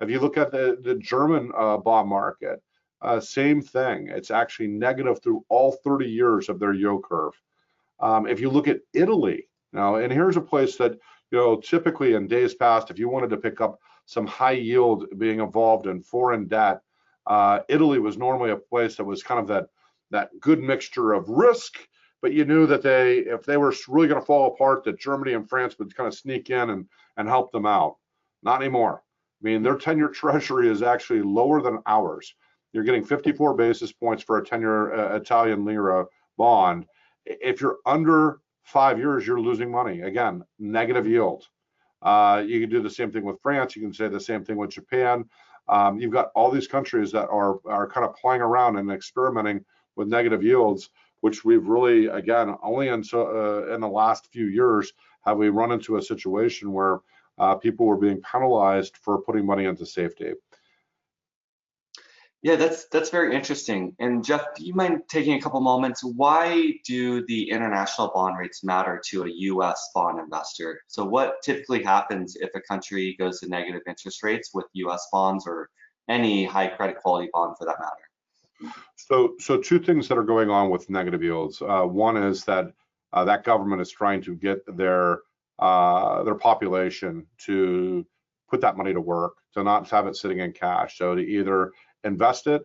If 0.00 0.08
you 0.08 0.18
look 0.18 0.38
at 0.38 0.50
the, 0.50 0.78
the 0.82 0.94
German 0.94 1.52
uh, 1.56 1.76
bond 1.76 2.08
market, 2.08 2.62
uh, 3.02 3.20
same 3.20 3.60
thing. 3.60 4.08
It's 4.08 4.30
actually 4.30 4.68
negative 4.68 5.22
through 5.22 5.44
all 5.48 5.72
30 5.84 6.06
years 6.06 6.48
of 6.48 6.58
their 6.58 6.72
yield 6.72 7.04
curve. 7.04 7.34
Um, 8.00 8.26
if 8.26 8.40
you 8.40 8.48
look 8.48 8.66
at 8.66 8.80
Italy 8.94 9.49
now, 9.72 9.96
and 9.96 10.12
here's 10.12 10.36
a 10.36 10.40
place 10.40 10.76
that, 10.76 10.92
you 11.30 11.38
know, 11.38 11.56
typically 11.56 12.14
in 12.14 12.26
days 12.26 12.54
past, 12.54 12.90
if 12.90 12.98
you 12.98 13.08
wanted 13.08 13.30
to 13.30 13.36
pick 13.36 13.60
up 13.60 13.78
some 14.06 14.26
high 14.26 14.52
yield 14.52 15.06
being 15.18 15.40
involved 15.40 15.86
in 15.86 16.02
foreign 16.02 16.46
debt, 16.48 16.80
uh, 17.26 17.60
Italy 17.68 17.98
was 17.98 18.18
normally 18.18 18.50
a 18.50 18.56
place 18.56 18.96
that 18.96 19.04
was 19.04 19.22
kind 19.22 19.40
of 19.40 19.46
that 19.48 19.68
that 20.10 20.30
good 20.40 20.60
mixture 20.60 21.12
of 21.12 21.28
risk, 21.28 21.78
but 22.20 22.32
you 22.32 22.44
knew 22.44 22.66
that 22.66 22.82
they, 22.82 23.18
if 23.18 23.44
they 23.44 23.56
were 23.56 23.72
really 23.86 24.08
going 24.08 24.20
to 24.20 24.26
fall 24.26 24.52
apart, 24.52 24.82
that 24.82 24.98
Germany 24.98 25.34
and 25.34 25.48
France 25.48 25.78
would 25.78 25.94
kind 25.94 26.08
of 26.08 26.14
sneak 26.14 26.50
in 26.50 26.70
and 26.70 26.86
and 27.16 27.28
help 27.28 27.52
them 27.52 27.66
out. 27.66 27.96
Not 28.42 28.60
anymore. 28.60 29.02
I 29.40 29.44
mean, 29.44 29.62
their 29.62 29.76
10-year 29.76 30.08
treasury 30.14 30.68
is 30.68 30.82
actually 30.82 31.22
lower 31.22 31.62
than 31.62 31.78
ours. 31.86 32.34
You're 32.72 32.84
getting 32.84 33.04
54 33.04 33.54
basis 33.54 33.92
points 33.92 34.22
for 34.22 34.38
a 34.38 34.44
10-year 34.44 34.94
uh, 34.94 35.16
Italian 35.16 35.64
lira 35.64 36.06
bond. 36.36 36.86
If 37.24 37.60
you're 37.60 37.78
under 37.86 38.40
five 38.62 38.98
years, 38.98 39.26
you're 39.26 39.40
losing 39.40 39.70
money. 39.70 40.02
Again, 40.02 40.42
negative 40.58 41.06
yield. 41.06 41.46
Uh, 42.02 42.42
you 42.46 42.60
can 42.60 42.70
do 42.70 42.82
the 42.82 42.90
same 42.90 43.10
thing 43.12 43.24
with 43.24 43.40
France. 43.42 43.76
You 43.76 43.82
can 43.82 43.92
say 43.92 44.08
the 44.08 44.20
same 44.20 44.44
thing 44.44 44.56
with 44.56 44.70
Japan. 44.70 45.24
Um, 45.68 45.98
you've 45.98 46.12
got 46.12 46.30
all 46.34 46.50
these 46.50 46.66
countries 46.66 47.12
that 47.12 47.28
are 47.28 47.58
are 47.66 47.88
kind 47.88 48.06
of 48.06 48.16
playing 48.16 48.40
around 48.40 48.76
and 48.76 48.90
experimenting 48.90 49.64
with 49.96 50.08
negative 50.08 50.42
yields, 50.42 50.90
which 51.20 51.44
we've 51.44 51.66
really, 51.66 52.06
again, 52.06 52.56
only 52.62 52.88
in, 52.88 53.04
uh, 53.12 53.74
in 53.74 53.80
the 53.80 53.88
last 53.88 54.28
few 54.32 54.46
years 54.46 54.92
have 55.26 55.36
we 55.36 55.48
run 55.50 55.72
into 55.72 55.96
a 55.96 56.02
situation 56.02 56.72
where 56.72 57.00
uh, 57.38 57.54
people 57.54 57.86
were 57.86 57.96
being 57.96 58.20
penalized 58.22 58.96
for 58.96 59.20
putting 59.22 59.44
money 59.44 59.66
into 59.66 59.84
safety. 59.84 60.32
Yeah, 62.42 62.56
that's 62.56 62.86
that's 62.86 63.10
very 63.10 63.34
interesting. 63.36 63.94
And 63.98 64.24
Jeff, 64.24 64.54
do 64.56 64.64
you 64.64 64.74
mind 64.74 65.02
taking 65.08 65.34
a 65.34 65.40
couple 65.40 65.60
moments? 65.60 66.02
Why 66.02 66.72
do 66.86 67.24
the 67.26 67.50
international 67.50 68.10
bond 68.14 68.38
rates 68.38 68.64
matter 68.64 69.00
to 69.08 69.24
a 69.24 69.28
U.S. 69.30 69.90
bond 69.94 70.18
investor? 70.18 70.80
So, 70.88 71.04
what 71.04 71.42
typically 71.42 71.82
happens 71.82 72.36
if 72.36 72.48
a 72.54 72.60
country 72.60 73.14
goes 73.18 73.40
to 73.40 73.48
negative 73.48 73.82
interest 73.86 74.22
rates 74.22 74.52
with 74.54 74.64
U.S. 74.72 75.06
bonds 75.12 75.46
or 75.46 75.68
any 76.08 76.46
high 76.46 76.68
credit 76.68 76.96
quality 76.96 77.28
bond 77.30 77.56
for 77.58 77.66
that 77.66 77.76
matter? 77.78 78.74
So, 78.96 79.34
so 79.38 79.58
two 79.58 79.78
things 79.78 80.08
that 80.08 80.16
are 80.16 80.24
going 80.24 80.48
on 80.48 80.70
with 80.70 80.88
negative 80.88 81.22
yields. 81.22 81.60
Uh, 81.60 81.82
one 81.82 82.16
is 82.16 82.44
that 82.44 82.72
uh, 83.12 83.24
that 83.24 83.44
government 83.44 83.82
is 83.82 83.90
trying 83.90 84.22
to 84.22 84.34
get 84.34 84.60
their 84.76 85.20
uh, 85.58 86.22
their 86.22 86.36
population 86.36 87.26
to 87.44 88.06
put 88.48 88.62
that 88.62 88.78
money 88.78 88.94
to 88.94 89.00
work, 89.00 89.34
to 89.52 89.62
not 89.62 89.88
have 89.90 90.06
it 90.06 90.16
sitting 90.16 90.38
in 90.38 90.52
cash. 90.52 90.96
So 90.96 91.14
to 91.14 91.20
either 91.20 91.72
invest 92.04 92.46
it 92.46 92.62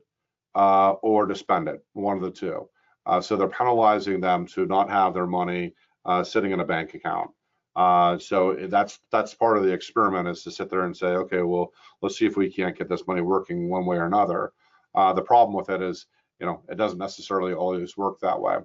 uh, 0.56 0.92
or 1.02 1.26
to 1.26 1.36
spend 1.36 1.68
it, 1.68 1.84
one 1.94 2.18
of 2.18 2.24
the 2.24 2.32
two. 2.32 2.70
Uh, 3.06 3.22
so 3.22 3.36
they're 3.36 3.48
penalizing 3.48 4.20
them 4.20 4.48
to 4.48 4.66
not 4.66 4.90
have 4.90 5.14
their 5.14 5.28
money 5.28 5.74
uh, 6.06 6.24
sitting 6.24 6.52
in 6.52 6.60
a 6.60 6.66
bank 6.66 6.94
account. 6.94 7.30
Uh, 7.76 8.18
so 8.18 8.56
that's 8.70 9.00
that's 9.12 9.34
part 9.34 9.58
of 9.58 9.64
the 9.64 9.72
experiment 9.72 10.30
is 10.30 10.44
to 10.44 10.52
sit 10.52 10.70
there 10.70 10.86
and 10.86 10.96
say, 10.96 11.08
okay, 11.08 11.42
well, 11.42 11.74
let's 12.02 12.18
see 12.18 12.26
if 12.26 12.38
we 12.38 12.50
can't 12.50 12.78
get 12.78 12.88
this 12.88 13.06
money 13.06 13.22
working 13.22 13.70
one 13.70 13.86
way 13.86 13.98
or 13.98 14.06
another. 14.06 14.54
Uh, 14.96 15.12
the 15.12 15.22
problem 15.22 15.56
with 15.56 15.70
it 15.70 15.82
is, 15.82 16.08
you 16.40 16.46
know, 16.46 16.64
it 16.70 16.76
doesn't 16.76 17.00
necessarily 17.00 17.54
always 17.54 17.98
work 17.98 18.20
that 18.22 18.40
way. 18.40 18.58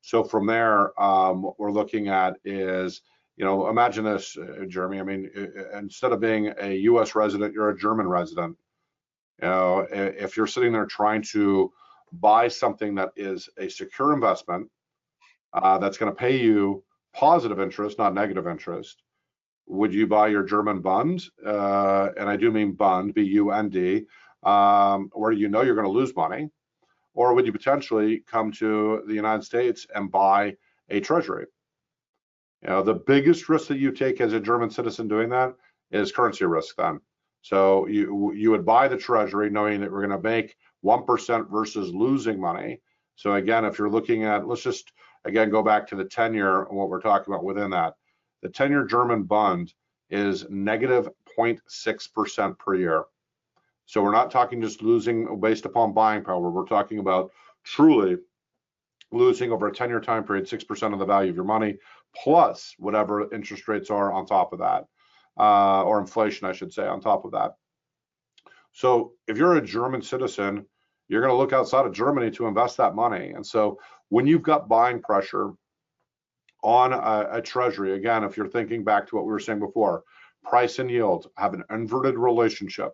So 0.00 0.22
from 0.22 0.46
there, 0.46 1.00
um, 1.00 1.42
what 1.42 1.58
we're 1.58 1.72
looking 1.72 2.08
at 2.08 2.36
is, 2.44 3.02
you 3.36 3.44
know, 3.44 3.68
imagine 3.68 4.04
this, 4.04 4.36
uh, 4.36 4.64
Jeremy. 4.68 5.00
I 5.00 5.02
mean, 5.02 5.30
instead 5.76 6.12
of 6.12 6.20
being 6.20 6.52
a 6.60 6.74
U.S. 6.82 7.16
resident, 7.16 7.54
you're 7.54 7.70
a 7.70 7.78
German 7.78 8.08
resident. 8.08 8.56
You 9.40 9.48
know, 9.48 9.86
if 9.90 10.36
you're 10.36 10.46
sitting 10.46 10.72
there 10.72 10.86
trying 10.86 11.22
to 11.32 11.72
buy 12.12 12.48
something 12.48 12.94
that 12.96 13.10
is 13.16 13.48
a 13.58 13.68
secure 13.68 14.12
investment 14.12 14.68
uh, 15.52 15.78
that's 15.78 15.96
going 15.96 16.12
to 16.12 16.16
pay 16.16 16.38
you 16.38 16.84
positive 17.14 17.60
interest, 17.60 17.98
not 17.98 18.14
negative 18.14 18.46
interest, 18.46 19.02
would 19.66 19.94
you 19.94 20.06
buy 20.06 20.28
your 20.28 20.42
German 20.42 20.80
Bund? 20.80 21.22
Uh, 21.44 22.08
and 22.18 22.28
I 22.28 22.36
do 22.36 22.50
mean 22.50 22.72
Bund, 22.72 23.14
B-U-N-D, 23.14 24.04
um, 24.42 25.10
where 25.12 25.32
you 25.32 25.48
know 25.48 25.62
you're 25.62 25.74
going 25.74 25.86
to 25.86 25.92
lose 25.92 26.14
money, 26.14 26.50
or 27.14 27.34
would 27.34 27.46
you 27.46 27.52
potentially 27.52 28.22
come 28.26 28.52
to 28.52 29.02
the 29.06 29.14
United 29.14 29.44
States 29.44 29.86
and 29.94 30.10
buy 30.10 30.56
a 30.90 31.00
treasury? 31.00 31.46
You 32.62 32.68
know, 32.70 32.82
the 32.82 32.94
biggest 32.94 33.48
risk 33.48 33.68
that 33.68 33.78
you 33.78 33.92
take 33.92 34.20
as 34.20 34.32
a 34.32 34.40
German 34.40 34.70
citizen 34.70 35.08
doing 35.08 35.30
that 35.30 35.54
is 35.90 36.12
currency 36.12 36.44
risk 36.44 36.76
then. 36.76 37.00
So 37.42 37.86
you 37.88 38.32
you 38.32 38.50
would 38.52 38.64
buy 38.64 38.88
the 38.88 38.96
treasury 38.96 39.50
knowing 39.50 39.80
that 39.80 39.90
we're 39.90 40.06
going 40.06 40.22
to 40.22 40.28
make 40.28 40.56
1% 40.84 41.50
versus 41.50 41.92
losing 41.92 42.40
money. 42.40 42.80
So 43.16 43.34
again, 43.34 43.64
if 43.64 43.78
you're 43.78 43.90
looking 43.90 44.24
at, 44.24 44.46
let's 44.46 44.62
just 44.62 44.92
again 45.24 45.50
go 45.50 45.62
back 45.62 45.86
to 45.88 45.96
the 45.96 46.04
10 46.04 46.34
year 46.34 46.62
and 46.62 46.76
what 46.76 46.88
we're 46.88 47.00
talking 47.00 47.32
about 47.32 47.44
within 47.44 47.70
that. 47.70 47.94
The 48.42 48.48
10 48.48 48.70
year 48.70 48.84
German 48.84 49.24
bond 49.24 49.74
is 50.08 50.48
negative 50.50 51.08
0.6% 51.38 52.58
per 52.58 52.74
year. 52.74 53.04
So 53.86 54.02
we're 54.02 54.12
not 54.12 54.30
talking 54.30 54.60
just 54.60 54.82
losing 54.82 55.40
based 55.40 55.64
upon 55.66 55.92
buying 55.92 56.22
power. 56.22 56.50
We're 56.50 56.64
talking 56.64 56.98
about 56.98 57.32
truly 57.64 58.18
losing 59.10 59.50
over 59.50 59.66
a 59.66 59.74
10 59.74 59.88
year 59.88 60.00
time 60.00 60.24
period 60.24 60.46
6% 60.46 60.92
of 60.92 60.98
the 60.98 61.04
value 61.04 61.30
of 61.30 61.36
your 61.36 61.44
money 61.44 61.76
plus 62.14 62.74
whatever 62.78 63.32
interest 63.34 63.66
rates 63.68 63.90
are 63.90 64.12
on 64.12 64.26
top 64.26 64.52
of 64.52 64.58
that 64.60 64.86
uh, 65.38 65.82
or 65.82 66.00
inflation, 66.00 66.46
I 66.46 66.52
should 66.52 66.72
say, 66.72 66.86
on 66.86 67.00
top 67.00 67.24
of 67.24 67.32
that. 67.32 67.52
So 68.72 69.12
if 69.28 69.36
you're 69.36 69.56
a 69.56 69.64
German 69.64 70.02
citizen, 70.02 70.66
you're 71.08 71.20
going 71.20 71.32
to 71.32 71.36
look 71.36 71.52
outside 71.52 71.86
of 71.86 71.92
Germany 71.92 72.30
to 72.32 72.46
invest 72.46 72.76
that 72.78 72.94
money. 72.94 73.30
And 73.30 73.46
so 73.46 73.78
when 74.08 74.26
you've 74.26 74.42
got 74.42 74.68
buying 74.68 75.00
pressure 75.00 75.52
on 76.62 76.92
a, 76.92 77.38
a 77.38 77.42
treasury, 77.42 77.94
again, 77.94 78.24
if 78.24 78.36
you're 78.36 78.48
thinking 78.48 78.84
back 78.84 79.06
to 79.08 79.16
what 79.16 79.26
we 79.26 79.32
were 79.32 79.40
saying 79.40 79.60
before, 79.60 80.04
price 80.42 80.78
and 80.78 80.90
yield 80.90 81.30
have 81.36 81.54
an 81.54 81.64
inverted 81.70 82.16
relationship. 82.16 82.92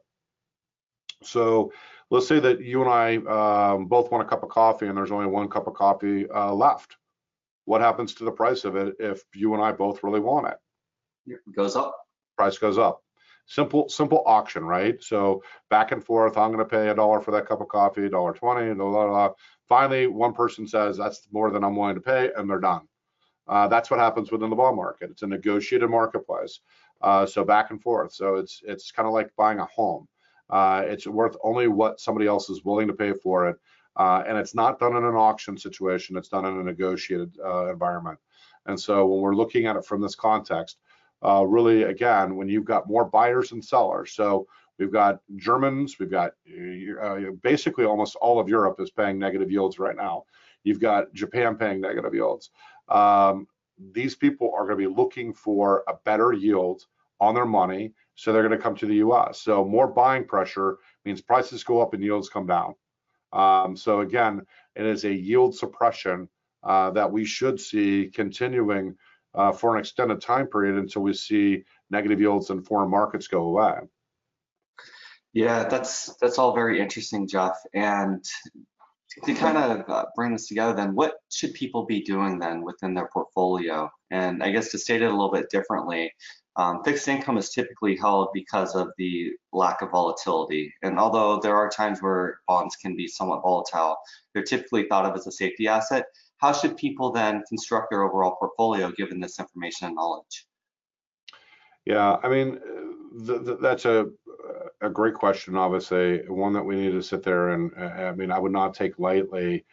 So 1.22 1.72
let's 2.10 2.28
say 2.28 2.40
that 2.40 2.60
you 2.60 2.82
and 2.82 2.90
I 2.90 3.16
um, 3.72 3.86
both 3.86 4.10
want 4.10 4.26
a 4.26 4.28
cup 4.28 4.42
of 4.42 4.48
coffee 4.48 4.86
and 4.86 4.96
there's 4.96 5.12
only 5.12 5.26
one 5.26 5.48
cup 5.48 5.66
of 5.66 5.74
coffee 5.74 6.28
uh, 6.28 6.52
left. 6.52 6.96
What 7.66 7.80
happens 7.80 8.14
to 8.14 8.24
the 8.24 8.32
price 8.32 8.64
of 8.64 8.76
it 8.76 8.96
if 8.98 9.22
you 9.34 9.54
and 9.54 9.62
I 9.62 9.72
both 9.72 10.02
really 10.02 10.20
want 10.20 10.48
it? 10.48 10.56
It 11.26 11.54
goes 11.54 11.76
up 11.76 11.94
price 12.38 12.56
goes 12.56 12.78
up. 12.78 13.02
Simple, 13.46 13.88
simple 13.88 14.22
auction, 14.26 14.64
right? 14.64 15.02
So 15.02 15.42
back 15.70 15.92
and 15.92 16.04
forth. 16.04 16.36
I'm 16.36 16.52
going 16.52 16.64
to 16.66 16.76
pay 16.76 16.88
a 16.88 16.94
dollar 16.94 17.20
for 17.20 17.32
that 17.32 17.46
cup 17.46 17.60
of 17.60 17.68
coffee, 17.68 18.06
a 18.06 18.10
dollar 18.10 18.32
twenty, 18.32 18.72
blah, 18.74 18.90
blah, 18.90 19.06
blah. 19.06 19.30
Finally, 19.68 20.06
one 20.06 20.34
person 20.34 20.66
says 20.66 20.96
that's 20.96 21.26
more 21.32 21.50
than 21.50 21.64
I'm 21.64 21.76
willing 21.76 21.94
to 21.96 22.00
pay, 22.00 22.30
and 22.36 22.48
they're 22.48 22.60
done. 22.60 22.82
Uh, 23.46 23.66
that's 23.66 23.90
what 23.90 24.00
happens 24.00 24.30
within 24.30 24.50
the 24.50 24.56
bond 24.56 24.76
market. 24.76 25.10
It's 25.10 25.22
a 25.22 25.26
negotiated 25.26 25.90
marketplace. 25.90 26.60
Uh, 27.00 27.24
so 27.26 27.44
back 27.44 27.70
and 27.70 27.80
forth. 27.80 28.12
So 28.12 28.36
it's 28.36 28.60
it's 28.64 28.92
kind 28.92 29.08
of 29.08 29.14
like 29.14 29.30
buying 29.36 29.60
a 29.60 29.64
home. 29.64 30.06
Uh, 30.50 30.82
it's 30.92 31.06
worth 31.06 31.36
only 31.42 31.68
what 31.68 32.00
somebody 32.00 32.26
else 32.26 32.50
is 32.50 32.64
willing 32.64 32.88
to 32.88 32.94
pay 32.94 33.12
for 33.14 33.48
it. 33.48 33.56
Uh, 33.96 34.22
and 34.28 34.38
it's 34.38 34.54
not 34.54 34.78
done 34.78 34.96
in 34.96 35.04
an 35.04 35.14
auction 35.14 35.56
situation. 35.56 36.16
It's 36.16 36.28
done 36.28 36.44
in 36.44 36.60
a 36.60 36.62
negotiated 36.62 37.32
uh, 37.44 37.70
environment. 37.72 38.18
And 38.66 38.78
so 38.78 39.06
when 39.06 39.20
we're 39.22 39.40
looking 39.42 39.66
at 39.66 39.76
it 39.76 39.84
from 39.86 40.00
this 40.02 40.14
context, 40.14 40.76
uh, 41.24 41.44
really, 41.46 41.84
again, 41.84 42.36
when 42.36 42.48
you've 42.48 42.64
got 42.64 42.88
more 42.88 43.04
buyers 43.04 43.52
and 43.52 43.64
sellers. 43.64 44.12
So 44.12 44.46
we've 44.78 44.92
got 44.92 45.20
Germans, 45.36 45.98
we've 45.98 46.10
got 46.10 46.32
uh, 47.02 47.16
basically 47.42 47.84
almost 47.84 48.16
all 48.16 48.38
of 48.40 48.48
Europe 48.48 48.80
is 48.80 48.90
paying 48.90 49.18
negative 49.18 49.50
yields 49.50 49.78
right 49.78 49.96
now. 49.96 50.24
You've 50.64 50.80
got 50.80 51.12
Japan 51.12 51.56
paying 51.56 51.80
negative 51.80 52.14
yields. 52.14 52.50
Um, 52.88 53.46
these 53.92 54.14
people 54.14 54.52
are 54.54 54.64
going 54.66 54.78
to 54.78 54.88
be 54.88 54.94
looking 54.94 55.32
for 55.32 55.84
a 55.88 55.94
better 56.04 56.32
yield 56.32 56.84
on 57.20 57.34
their 57.34 57.46
money, 57.46 57.92
so 58.14 58.32
they're 58.32 58.46
going 58.46 58.56
to 58.56 58.62
come 58.62 58.76
to 58.76 58.86
the 58.86 58.96
U.S. 58.96 59.40
So 59.40 59.64
more 59.64 59.88
buying 59.88 60.24
pressure 60.24 60.78
means 61.04 61.20
prices 61.20 61.64
go 61.64 61.80
up 61.80 61.94
and 61.94 62.02
yields 62.02 62.28
come 62.28 62.46
down. 62.46 62.74
Um, 63.32 63.76
so 63.76 64.00
again, 64.00 64.42
it 64.74 64.86
is 64.86 65.04
a 65.04 65.12
yield 65.12 65.54
suppression 65.54 66.28
uh, 66.62 66.90
that 66.90 67.10
we 67.10 67.24
should 67.24 67.60
see 67.60 68.10
continuing 68.12 68.96
uh, 69.38 69.52
for 69.52 69.74
an 69.74 69.80
extended 69.80 70.20
time 70.20 70.46
period 70.48 70.76
until 70.76 71.02
we 71.02 71.14
see 71.14 71.64
negative 71.90 72.20
yields 72.20 72.50
in 72.50 72.62
foreign 72.62 72.90
markets 72.90 73.28
go 73.28 73.42
away. 73.42 73.78
Yeah, 75.32 75.68
that's 75.68 76.16
that's 76.16 76.38
all 76.38 76.54
very 76.54 76.80
interesting, 76.80 77.28
Jeff. 77.28 77.56
And 77.72 78.24
to 79.24 79.34
kind 79.34 79.56
of 79.56 79.88
uh, 79.88 80.06
bring 80.16 80.32
this 80.32 80.48
together 80.48 80.74
then, 80.74 80.94
what 80.94 81.14
should 81.30 81.54
people 81.54 81.86
be 81.86 82.02
doing 82.02 82.38
then 82.38 82.62
within 82.62 82.94
their 82.94 83.08
portfolio? 83.12 83.90
And 84.10 84.42
I 84.42 84.50
guess 84.50 84.70
to 84.72 84.78
state 84.78 85.02
it 85.02 85.06
a 85.06 85.10
little 85.10 85.30
bit 85.30 85.50
differently, 85.50 86.12
um, 86.56 86.82
fixed 86.82 87.06
income 87.06 87.38
is 87.38 87.50
typically 87.50 87.96
held 87.96 88.30
because 88.34 88.74
of 88.74 88.88
the 88.98 89.30
lack 89.52 89.80
of 89.82 89.92
volatility. 89.92 90.74
And 90.82 90.98
although 90.98 91.38
there 91.38 91.56
are 91.56 91.70
times 91.70 92.02
where 92.02 92.40
bonds 92.48 92.74
can 92.76 92.96
be 92.96 93.06
somewhat 93.06 93.42
volatile, 93.42 93.96
they're 94.34 94.42
typically 94.42 94.88
thought 94.88 95.06
of 95.06 95.16
as 95.16 95.26
a 95.26 95.32
safety 95.32 95.68
asset. 95.68 96.06
How 96.38 96.52
should 96.52 96.76
people 96.76 97.12
then 97.12 97.42
construct 97.48 97.90
their 97.90 98.02
overall 98.02 98.36
portfolio 98.36 98.90
given 98.92 99.20
this 99.20 99.38
information 99.38 99.88
and 99.88 99.96
knowledge? 99.96 100.46
Yeah, 101.84 102.16
I 102.22 102.28
mean, 102.28 102.58
th 103.26 103.44
th 103.44 103.58
that's 103.60 103.84
a 103.84 104.06
a 104.80 104.90
great 104.90 105.14
question. 105.14 105.56
Obviously, 105.56 106.26
one 106.28 106.52
that 106.52 106.64
we 106.64 106.76
need 106.76 106.92
to 106.92 107.02
sit 107.02 107.22
there 107.22 107.50
and 107.50 107.72
I 107.76 108.12
mean, 108.12 108.30
I 108.30 108.38
would 108.38 108.52
not 108.52 108.74
take 108.74 108.98
lightly. 108.98 109.64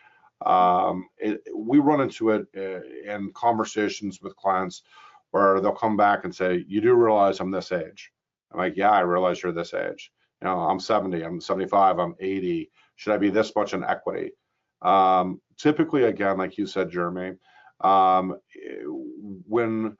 Um, 0.45 1.07
it, 1.17 1.41
we 1.55 1.79
run 1.79 2.01
into 2.01 2.31
it 2.31 2.47
uh, 2.57 3.13
in 3.13 3.31
conversations 3.33 4.21
with 4.21 4.35
clients 4.35 4.83
where 5.31 5.59
they'll 5.59 5.83
come 5.85 5.97
back 5.97 6.23
and 6.23 6.33
say, 6.33 6.65
"You 6.67 6.81
do 6.81 6.93
realize 6.93 7.39
I'm 7.39 7.51
this 7.51 7.71
age?" 7.71 8.11
I'm 8.51 8.59
like, 8.59 8.75
"Yeah, 8.75 8.91
I 8.91 9.01
realize 9.01 9.41
you're 9.41 9.51
this 9.51 9.73
age. 9.73 10.11
You 10.41 10.47
know, 10.47 10.59
I'm 10.59 10.79
70, 10.79 11.21
I'm 11.23 11.39
75, 11.41 11.99
I'm 11.99 12.15
80. 12.19 12.71
Should 12.95 13.13
I 13.13 13.17
be 13.17 13.29
this 13.29 13.55
much 13.55 13.73
in 13.73 13.83
equity?" 13.83 14.31
Um, 14.81 15.41
typically, 15.57 16.03
again, 16.03 16.37
like 16.37 16.57
you 16.57 16.65
said, 16.65 16.89
Jeremy, 16.89 17.33
um, 17.81 18.37
when 19.47 19.97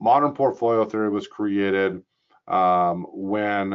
modern 0.00 0.32
portfolio 0.32 0.84
theory 0.84 1.10
was 1.10 1.26
created 1.28 2.02
um, 2.48 3.06
when 3.12 3.72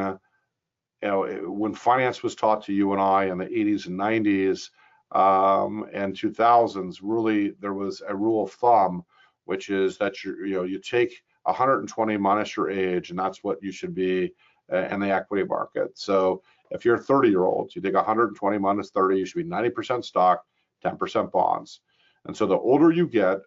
you 1.02 1.08
know 1.08 1.26
when 1.50 1.74
finance 1.74 2.22
was 2.22 2.34
taught 2.34 2.64
to 2.64 2.72
you 2.72 2.92
and 2.92 3.00
I 3.00 3.26
in 3.26 3.38
the 3.38 3.46
80s 3.46 3.86
and 3.86 3.98
90s 3.98 4.70
um, 5.16 5.86
and 5.92 6.14
2000s. 6.14 6.98
Really, 7.02 7.54
there 7.60 7.74
was 7.74 8.02
a 8.06 8.14
rule 8.14 8.44
of 8.44 8.52
thumb, 8.52 9.04
which 9.46 9.70
is 9.70 9.96
that 9.98 10.22
you 10.22 10.44
you 10.44 10.54
know 10.54 10.64
you 10.64 10.78
take 10.78 11.22
120 11.44 12.16
minus 12.18 12.56
your 12.56 12.70
age, 12.70 13.10
and 13.10 13.18
that's 13.18 13.42
what 13.42 13.62
you 13.62 13.72
should 13.72 13.94
be 13.94 14.32
uh, 14.72 14.86
in 14.90 15.00
the 15.00 15.10
equity 15.10 15.44
market. 15.44 15.98
So 15.98 16.42
if 16.70 16.84
you're 16.84 16.98
30 16.98 17.30
year 17.30 17.44
old, 17.44 17.74
you 17.74 17.80
take 17.80 17.94
120 17.94 18.58
minus 18.58 18.90
30, 18.90 19.18
you 19.18 19.24
should 19.24 19.48
be 19.48 19.50
90% 19.50 20.04
stock, 20.04 20.44
10% 20.84 21.32
bonds. 21.32 21.80
And 22.24 22.36
so 22.36 22.46
the 22.46 22.56
older 22.56 22.90
you 22.90 23.06
get, 23.06 23.38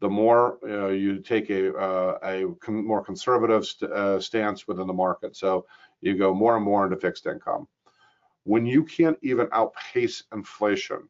the 0.00 0.08
more 0.08 0.58
uh, 0.64 0.88
you 0.88 1.20
take 1.20 1.50
a, 1.50 1.74
uh, 1.74 2.18
a 2.22 2.70
more 2.70 3.02
conservative 3.02 3.66
st 3.66 3.90
uh, 3.90 4.20
stance 4.20 4.68
within 4.68 4.86
the 4.86 4.92
market. 4.92 5.36
So 5.36 5.66
you 6.00 6.16
go 6.16 6.32
more 6.34 6.56
and 6.56 6.64
more 6.64 6.84
into 6.84 6.96
fixed 6.96 7.26
income. 7.26 7.66
When 8.44 8.64
you 8.64 8.84
can't 8.84 9.18
even 9.22 9.48
outpace 9.52 10.24
inflation, 10.32 11.08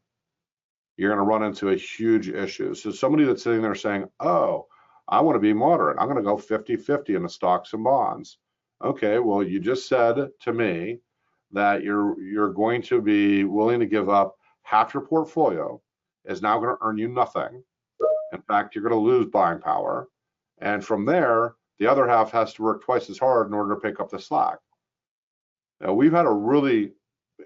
you're 0.97 1.09
going 1.09 1.23
to 1.23 1.29
run 1.29 1.43
into 1.43 1.69
a 1.69 1.75
huge 1.75 2.29
issue. 2.29 2.73
So 2.73 2.91
somebody 2.91 3.23
that's 3.25 3.43
sitting 3.43 3.61
there 3.61 3.75
saying, 3.75 4.05
oh, 4.19 4.67
I 5.07 5.21
want 5.21 5.35
to 5.35 5.39
be 5.39 5.53
moderate. 5.53 5.97
I'm 5.99 6.09
going 6.09 6.17
to 6.17 6.23
go 6.23 6.35
50-50 6.35 7.15
in 7.15 7.23
the 7.23 7.29
stocks 7.29 7.73
and 7.73 7.83
bonds. 7.83 8.37
Okay, 8.83 9.19
well, 9.19 9.43
you 9.43 9.59
just 9.59 9.87
said 9.87 10.15
to 10.41 10.53
me 10.53 10.99
that 11.51 11.83
you're 11.83 12.21
you're 12.21 12.53
going 12.53 12.81
to 12.83 13.01
be 13.01 13.43
willing 13.43 13.79
to 13.79 13.85
give 13.85 14.09
up 14.09 14.37
half 14.69 14.93
your 14.93 15.05
portfolio 15.05 15.81
is 16.25 16.41
now 16.41 16.59
going 16.59 16.75
to 16.75 16.77
earn 16.81 16.97
you 16.97 17.07
nothing 17.07 17.63
in 18.31 18.41
fact, 18.41 18.75
you're 18.75 18.83
going 18.83 18.93
to 18.93 18.99
lose 18.99 19.27
buying 19.27 19.59
power. 19.59 20.07
And 20.59 20.83
from 20.83 21.05
there, 21.05 21.55
the 21.79 21.87
other 21.87 22.07
half 22.07 22.31
has 22.31 22.53
to 22.53 22.63
work 22.63 22.83
twice 22.83 23.09
as 23.09 23.17
hard 23.17 23.47
in 23.47 23.53
order 23.53 23.73
to 23.73 23.81
pick 23.81 23.99
up 23.99 24.09
the 24.09 24.19
slack. 24.19 24.59
Now, 25.81 25.93
we've 25.93 26.13
had 26.13 26.25
a 26.25 26.31
really 26.31 26.93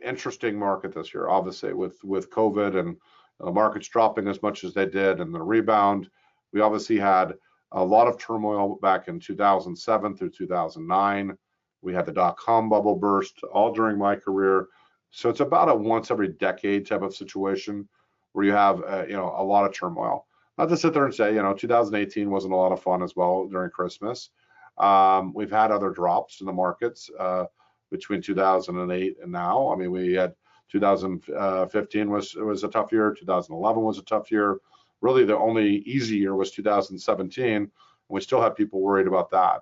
interesting 0.03 0.57
market 0.57 0.93
this 0.93 1.13
year, 1.13 1.29
obviously, 1.29 1.73
with, 1.73 2.03
with 2.03 2.31
COVID 2.31 2.79
and 2.79 2.97
the 3.39 3.51
markets 3.51 3.87
dropping 3.87 4.27
as 4.27 4.41
much 4.41 4.63
as 4.63 4.73
they 4.73 4.85
did 4.85 5.19
and 5.19 5.33
the 5.33 5.41
rebound. 5.41 6.09
We 6.51 6.61
obviously 6.61 6.97
had 6.97 7.33
a 7.71 7.83
lot 7.83 8.07
of 8.07 8.17
turmoil 8.17 8.79
back 8.81 9.07
in 9.07 9.19
2007 9.19 10.15
through 10.15 10.29
2009. 10.31 11.37
We 11.81 11.93
had 11.93 12.05
the 12.05 12.11
dot 12.11 12.37
com 12.37 12.69
bubble 12.69 12.95
burst 12.95 13.43
all 13.51 13.73
during 13.73 13.97
my 13.97 14.15
career. 14.15 14.67
So 15.15 15.29
it's 15.29 15.39
about 15.39 15.69
a 15.69 15.75
once 15.75 16.09
every 16.11 16.29
decade 16.29 16.87
type 16.87 17.03
of 17.03 17.15
situation 17.15 17.87
where 18.31 18.45
you 18.45 18.51
have, 18.51 18.83
uh, 18.83 19.05
you 19.07 19.13
know, 19.13 19.33
a 19.37 19.43
lot 19.43 19.65
of 19.65 19.73
turmoil 19.73 20.25
not 20.57 20.69
to 20.69 20.77
sit 20.77 20.93
there 20.93 21.05
and 21.05 21.13
say, 21.13 21.33
you 21.33 21.41
know, 21.41 21.53
2018 21.53 22.29
wasn't 22.29 22.53
a 22.53 22.57
lot 22.57 22.71
of 22.71 22.81
fun 22.81 23.01
as 23.01 23.15
well 23.15 23.47
during 23.47 23.71
Christmas. 23.71 24.29
Um, 24.77 25.33
we've 25.33 25.51
had 25.51 25.71
other 25.71 25.89
drops 25.89 26.41
in 26.41 26.47
the 26.47 26.53
markets 26.53 27.09
uh, 27.19 27.45
between 27.91 28.21
2008 28.21 29.17
and 29.21 29.31
now. 29.31 29.71
I 29.71 29.75
mean, 29.75 29.91
we 29.91 30.13
had 30.13 30.33
2015 30.71 32.09
was 32.09 32.35
was 32.35 32.63
a 32.63 32.67
tough 32.67 32.91
year. 32.91 33.13
2011 33.13 33.83
was 33.83 33.99
a 33.99 34.03
tough 34.03 34.31
year. 34.31 34.57
Really, 35.01 35.25
the 35.25 35.37
only 35.37 35.77
easy 35.85 36.17
year 36.17 36.35
was 36.35 36.51
2017. 36.51 37.53
And 37.53 37.69
we 38.09 38.21
still 38.21 38.41
have 38.41 38.55
people 38.55 38.81
worried 38.81 39.07
about 39.07 39.29
that. 39.31 39.61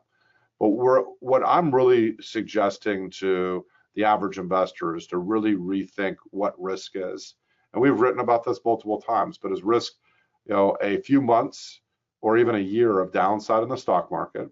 But 0.59 0.69
what 0.69 1.41
I'm 1.45 1.73
really 1.73 2.15
suggesting 2.21 3.09
to 3.11 3.65
the 3.95 4.03
average 4.03 4.37
investor 4.37 4.95
is 4.95 5.07
to 5.07 5.17
really 5.17 5.55
rethink 5.55 6.15
what 6.31 6.59
risk 6.61 6.91
is. 6.95 7.35
And 7.73 7.81
we've 7.81 7.99
written 7.99 8.19
about 8.19 8.43
this 8.43 8.59
multiple 8.65 9.01
times, 9.01 9.37
but 9.37 9.51
is 9.51 9.63
risk 9.63 9.93
you 10.45 10.53
know, 10.53 10.77
a 10.81 10.97
few 11.01 11.21
months 11.21 11.81
or 12.21 12.37
even 12.37 12.55
a 12.55 12.59
year 12.59 12.99
of 12.99 13.11
downside 13.11 13.63
in 13.63 13.69
the 13.69 13.77
stock 13.77 14.11
market? 14.11 14.49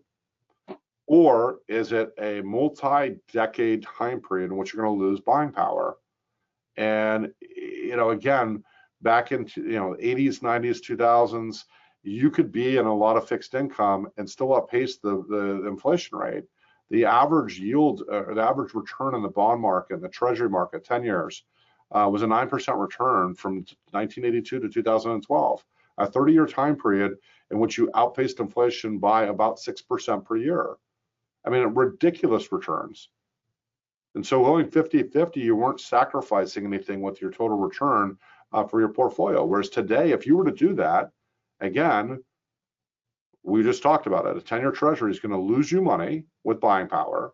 Or 1.08 1.60
is 1.68 1.92
it 1.92 2.12
a 2.20 2.42
multi-decade 2.42 3.84
time 3.84 4.22
period 4.22 4.52
in 4.52 4.58
which 4.58 4.74
you're 4.74 4.84
going 4.84 4.98
to 4.98 5.06
lose 5.06 5.20
buying 5.20 5.52
power? 5.52 5.98
And 6.78 7.34
you 7.42 7.96
know, 7.96 8.12
again, 8.12 8.64
back 9.02 9.32
in 9.32 9.50
you 9.56 9.80
know 9.80 9.96
80s, 10.00 10.40
90s, 10.40 10.80
2000s, 10.82 11.64
you 12.04 12.30
could 12.30 12.52
be 12.52 12.78
in 12.78 12.86
a 12.86 12.96
lot 12.96 13.18
of 13.18 13.28
fixed 13.28 13.56
income 13.56 14.08
and 14.18 14.30
still 14.30 14.56
outpace 14.56 14.98
the 14.98 15.24
the 15.30 15.68
inflation 15.68 16.18
rate. 16.18 16.44
The 16.90 17.06
average 17.06 17.60
yield, 17.60 18.04
uh, 18.12 18.34
the 18.34 18.42
average 18.42 18.74
return 18.74 19.16
in 19.16 19.22
the 19.22 19.30
bond 19.30 19.62
market, 19.62 20.02
the 20.02 20.10
treasury 20.10 20.50
market, 20.50 20.84
10 20.84 21.04
years, 21.04 21.44
uh, 21.92 22.10
was 22.12 22.24
a 22.24 22.28
9% 22.28 22.80
return 22.80 23.36
from 23.36 23.58
1982 23.92 24.60
to 24.60 24.70
2012 24.70 25.66
a 26.00 26.08
30 26.08 26.34
year 26.34 26.46
time 26.46 26.76
period 26.76 27.18
in 27.52 27.60
which 27.60 27.78
you 27.78 27.92
outpaced 27.94 28.40
inflation 28.40 28.98
by 28.98 29.26
about 29.26 29.58
6% 29.58 30.26
per 30.26 30.38
year. 30.38 30.76
I 31.46 31.50
mean, 31.50 31.64
ridiculous 31.68 32.52
returns. 32.52 33.10
And 34.16 34.26
so 34.26 34.44
going 34.44 34.70
50 34.72 35.04
50, 35.04 35.40
you 35.40 35.56
weren't 35.56 35.80
sacrificing 35.80 36.66
anything 36.66 37.02
with 37.02 37.22
your 37.22 37.32
total 37.32 37.58
return 37.58 38.18
uh, 38.52 38.64
for 38.64 38.80
your 38.80 38.90
portfolio. 38.90 39.46
Whereas 39.46 39.70
today, 39.70 40.12
if 40.12 40.26
you 40.26 40.36
were 40.36 40.46
to 40.46 40.52
do 40.52 40.74
that, 40.76 41.12
again, 41.60 42.24
we 43.44 43.64
just 43.64 43.84
talked 43.84 44.08
about 44.08 44.26
it. 44.26 44.38
A 44.38 44.42
10 44.42 44.62
year 44.62 44.72
treasury 44.72 45.12
is 45.12 45.20
going 45.20 45.32
to 45.32 45.38
lose 45.38 45.72
you 45.72 45.82
money 45.82 46.26
with 46.44 46.60
buying 46.60 46.88
power. 46.88 47.34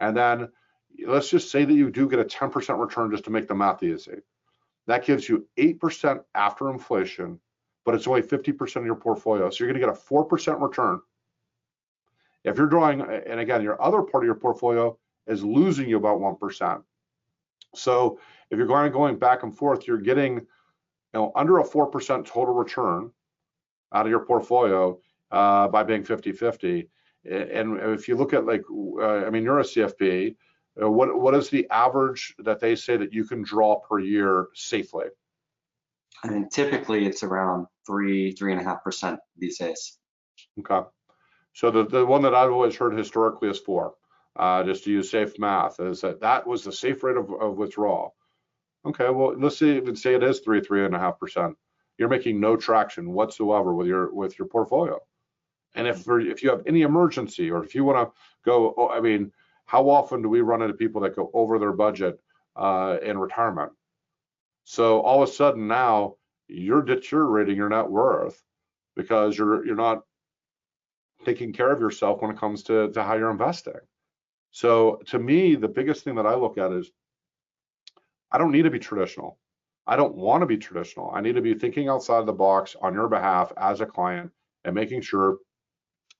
And 0.00 0.16
then 0.16 0.48
let's 1.06 1.30
just 1.30 1.50
say 1.50 1.64
that 1.64 1.72
you 1.72 1.90
do 1.90 2.08
get 2.08 2.18
a 2.18 2.24
10% 2.24 2.78
return 2.78 3.10
just 3.10 3.24
to 3.24 3.30
make 3.30 3.48
the 3.48 3.54
math 3.54 3.82
easy. 3.82 4.18
That 4.86 5.04
gives 5.04 5.28
you 5.28 5.46
8% 5.58 6.20
after 6.34 6.70
inflation 6.70 7.40
but 7.84 7.94
it's 7.94 8.06
only 8.06 8.22
50% 8.22 8.76
of 8.76 8.86
your 8.86 8.94
portfolio. 8.94 9.50
So 9.50 9.64
you're 9.64 9.72
going 9.72 9.80
to 9.80 9.86
get 9.86 9.94
a 9.94 10.00
4% 10.00 10.60
return. 10.60 11.00
If 12.42 12.56
you're 12.58 12.66
drawing, 12.66 13.00
and 13.00 13.40
again, 13.40 13.62
your 13.62 13.80
other 13.80 14.02
part 14.02 14.24
of 14.24 14.26
your 14.26 14.34
portfolio 14.34 14.98
is 15.26 15.42
losing 15.42 15.88
you 15.88 15.96
about 15.96 16.18
1%. 16.18 16.82
So 17.74 18.18
if 18.50 18.58
you're 18.58 18.66
going 18.66 18.92
going 18.92 19.18
back 19.18 19.42
and 19.42 19.56
forth, 19.56 19.86
you're 19.86 19.98
getting 19.98 20.36
you 20.36 20.46
know 21.14 21.32
under 21.34 21.58
a 21.58 21.64
4% 21.64 22.26
total 22.26 22.54
return 22.54 23.10
out 23.92 24.06
of 24.06 24.10
your 24.10 24.24
portfolio 24.24 24.98
uh, 25.30 25.68
by 25.68 25.82
being 25.82 26.04
50-50. 26.04 26.88
And 27.30 27.78
if 27.80 28.08
you 28.08 28.16
look 28.16 28.34
at 28.34 28.44
like, 28.44 28.62
uh, 28.70 29.26
I 29.26 29.30
mean, 29.30 29.44
you're 29.44 29.60
a 29.60 29.64
CFP, 29.64 30.36
uh, 30.80 30.90
what 30.90 31.18
what 31.18 31.34
is 31.34 31.50
the 31.50 31.68
average 31.70 32.34
that 32.38 32.60
they 32.60 32.74
say 32.74 32.96
that 32.96 33.12
you 33.12 33.24
can 33.24 33.42
draw 33.42 33.78
per 33.78 33.98
year 33.98 34.48
safely? 34.54 35.06
I 36.22 36.28
mean, 36.28 36.48
typically 36.48 37.06
it's 37.06 37.22
around 37.22 37.66
three, 37.86 38.32
three 38.32 38.52
and 38.52 38.60
a 38.60 38.64
half 38.64 38.82
percent 38.82 39.20
these 39.36 39.58
days. 39.58 39.98
Okay. 40.58 40.86
So 41.52 41.70
the, 41.70 41.86
the 41.86 42.04
one 42.04 42.22
that 42.22 42.34
I've 42.34 42.50
always 42.50 42.76
heard 42.76 42.96
historically 42.96 43.48
is 43.48 43.58
four. 43.58 43.94
Uh, 44.36 44.64
just 44.64 44.82
to 44.82 44.90
use 44.90 45.10
safe 45.10 45.38
math, 45.38 45.78
is 45.78 46.00
that 46.00 46.20
that 46.20 46.44
was 46.44 46.64
the 46.64 46.72
safe 46.72 47.04
rate 47.04 47.16
of, 47.16 47.30
of 47.40 47.56
withdrawal. 47.56 48.16
Okay, 48.84 49.08
well 49.08 49.34
let's 49.38 49.58
see, 49.58 49.76
even 49.76 49.94
say 49.94 50.14
it 50.14 50.24
is 50.24 50.40
three, 50.40 50.60
three 50.60 50.84
and 50.84 50.94
a 50.94 50.98
half 50.98 51.20
percent. 51.20 51.56
You're 51.98 52.08
making 52.08 52.40
no 52.40 52.56
traction 52.56 53.12
whatsoever 53.12 53.72
with 53.72 53.86
your 53.86 54.12
with 54.12 54.36
your 54.36 54.48
portfolio. 54.48 54.98
And 55.74 55.86
if 55.86 56.06
if 56.08 56.42
you 56.42 56.50
have 56.50 56.62
any 56.66 56.82
emergency 56.82 57.50
or 57.50 57.64
if 57.64 57.74
you 57.74 57.84
want 57.84 58.08
to 58.08 58.14
go, 58.44 58.90
I 58.92 59.00
mean, 59.00 59.32
how 59.66 59.88
often 59.90 60.22
do 60.22 60.28
we 60.28 60.40
run 60.40 60.62
into 60.62 60.74
people 60.74 61.00
that 61.02 61.16
go 61.16 61.30
over 61.34 61.58
their 61.58 61.72
budget 61.72 62.20
uh, 62.56 62.98
in 63.02 63.18
retirement? 63.18 63.72
So 64.64 65.00
all 65.00 65.22
of 65.22 65.28
a 65.28 65.32
sudden 65.32 65.66
now 65.66 66.16
you're 66.48 66.82
deteriorating 66.82 67.56
your 67.56 67.68
net 67.68 67.88
worth 67.88 68.40
because 68.96 69.36
you're 69.36 69.66
you're 69.66 69.76
not 69.76 70.02
taking 71.24 71.52
care 71.52 71.72
of 71.72 71.80
yourself 71.80 72.20
when 72.20 72.30
it 72.30 72.38
comes 72.38 72.62
to, 72.64 72.90
to 72.92 73.02
how 73.02 73.14
you're 73.14 73.30
investing. 73.30 73.80
So 74.50 75.00
to 75.06 75.18
me, 75.18 75.54
the 75.56 75.68
biggest 75.68 76.04
thing 76.04 76.16
that 76.16 76.26
I 76.26 76.34
look 76.34 76.58
at 76.58 76.72
is 76.72 76.90
I 78.30 78.38
don't 78.38 78.52
need 78.52 78.62
to 78.62 78.70
be 78.70 78.78
traditional. 78.78 79.38
I 79.86 79.96
don't 79.96 80.14
want 80.14 80.42
to 80.42 80.46
be 80.46 80.56
traditional. 80.56 81.10
I 81.14 81.20
need 81.20 81.34
to 81.34 81.42
be 81.42 81.54
thinking 81.54 81.88
outside 81.88 82.26
the 82.26 82.32
box 82.32 82.76
on 82.80 82.94
your 82.94 83.08
behalf 83.08 83.52
as 83.56 83.80
a 83.80 83.86
client 83.86 84.30
and 84.64 84.74
making 84.74 85.02
sure 85.02 85.38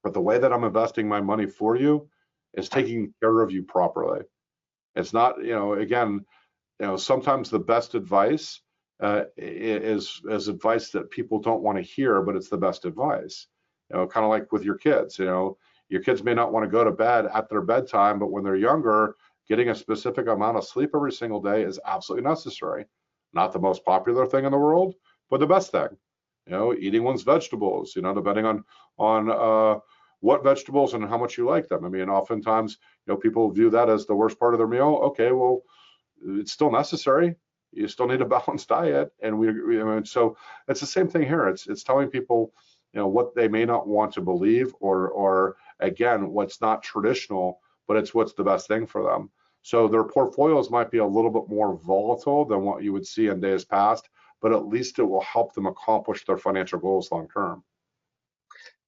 that 0.05 0.15
the 0.15 0.21
way 0.21 0.39
that 0.39 0.53
I'm 0.53 0.65
investing 0.65 1.09
my 1.09 1.21
money 1.21 1.47
for 1.47 1.77
you 1.77 2.09
is 2.55 2.69
taking 2.69 3.13
care 3.21 3.41
of 3.41 3.51
you 3.51 3.65
properly. 3.65 4.23
It's 4.95 5.13
not, 5.13 5.43
you 5.45 5.55
know, 5.55 5.75
again, 5.75 6.25
you 6.81 6.87
know, 6.87 6.97
sometimes 6.97 7.51
the 7.51 7.59
best 7.59 7.95
advice 7.95 8.61
uh, 9.03 9.25
is 9.37 10.23
is 10.31 10.49
advice 10.49 10.91
that 10.91 11.11
people 11.11 11.41
don't 11.41 11.63
want 11.63 11.79
to 11.79 11.83
hear, 11.83 12.23
but 12.23 12.37
it's 12.37 12.49
the 12.49 12.59
best 12.59 12.85
advice. 12.85 13.47
You 13.91 13.97
know, 13.99 14.07
kind 14.07 14.25
of 14.25 14.31
like 14.31 14.53
with 14.53 14.65
your 14.65 14.77
kids. 14.79 15.19
You 15.19 15.27
know, 15.27 15.59
your 15.89 16.03
kids 16.03 16.23
may 16.23 16.35
not 16.35 16.53
want 16.53 16.65
to 16.65 16.71
go 16.71 16.85
to 16.85 16.93
bed 16.93 17.27
at 17.33 17.49
their 17.49 17.63
bedtime, 17.63 18.19
but 18.19 18.31
when 18.31 18.45
they're 18.45 18.57
younger, 18.57 19.17
getting 19.49 19.71
a 19.71 19.75
specific 19.75 20.29
amount 20.29 20.57
of 20.57 20.65
sleep 20.65 20.91
every 20.95 21.13
single 21.13 21.41
day 21.41 21.63
is 21.63 21.81
absolutely 21.85 22.29
necessary. 22.29 22.87
Not 23.33 23.53
the 23.53 23.59
most 23.59 23.85
popular 23.85 24.27
thing 24.27 24.45
in 24.45 24.53
the 24.53 24.59
world, 24.59 24.95
but 25.31 25.41
the 25.41 25.47
best 25.47 25.73
thing. 25.73 25.89
You 26.47 26.53
know, 26.53 26.75
eating 26.75 27.03
one's 27.05 27.23
vegetables. 27.23 27.97
You 27.97 28.03
know, 28.03 28.15
depending 28.15 28.47
on 28.47 28.65
on 28.99 29.31
uh, 29.31 29.81
what 30.25 30.43
vegetables 30.43 30.95
and 30.95 31.07
how 31.07 31.19
much 31.19 31.37
you 31.37 31.45
like 31.45 31.69
them. 31.69 31.85
I 31.85 31.91
mean, 31.91 32.09
oftentimes, 32.09 32.79
you 33.07 33.13
know, 33.13 33.19
people 33.19 33.51
view 33.51 33.69
that 33.69 33.91
as 33.91 34.07
the 34.07 34.15
worst 34.15 34.39
part 34.39 34.55
of 34.55 34.59
their 34.59 34.67
meal. 34.67 34.99
Okay, 35.09 35.33
well, 35.33 35.61
it's 36.27 36.51
still 36.51 36.73
necessary. 36.73 37.35
You 37.73 37.89
still 37.89 38.09
need 38.09 38.23
a 38.23 38.25
balanced 38.37 38.69
diet, 38.69 39.13
and 39.21 39.39
we, 39.39 39.53
we 39.53 39.83
I 39.83 39.85
mean, 39.85 40.07
so 40.07 40.39
it's 40.67 40.81
the 40.81 40.87
same 40.87 41.09
thing 41.09 41.27
here. 41.27 41.47
It's 41.49 41.67
it's 41.67 41.85
telling 41.85 42.09
people, 42.09 42.55
you 42.95 43.01
know, 43.01 43.07
what 43.07 43.35
they 43.35 43.49
may 43.49 43.67
not 43.67 43.87
want 43.87 44.15
to 44.15 44.23
believe, 44.23 44.73
or 44.81 45.11
or 45.11 45.57
again, 45.81 46.31
what's 46.31 46.63
not 46.63 46.83
traditional, 46.83 47.61
but 47.87 47.99
it's 47.99 48.15
what's 48.15 48.33
the 48.33 48.45
best 48.45 48.67
thing 48.67 48.87
for 48.87 49.03
them. 49.03 49.29
So 49.61 49.89
their 49.89 50.05
portfolios 50.05 50.71
might 50.71 50.91
be 50.91 50.99
a 50.99 51.07
little 51.17 51.31
bit 51.31 51.51
more 51.51 51.77
volatile 51.77 52.47
than 52.47 52.63
what 52.63 52.83
you 52.83 52.95
would 52.95 53.07
see 53.07 53.27
in 53.27 53.41
days 53.41 53.67
past, 53.67 54.09
but 54.41 54.55
at 54.55 54.69
least 54.69 54.99
it 54.99 55.05
will 55.05 55.21
help 55.21 55.53
them 55.53 55.67
accomplish 55.67 56.25
their 56.25 56.39
financial 56.39 56.79
goals 56.79 57.13
long 57.13 57.29
term. 57.29 57.63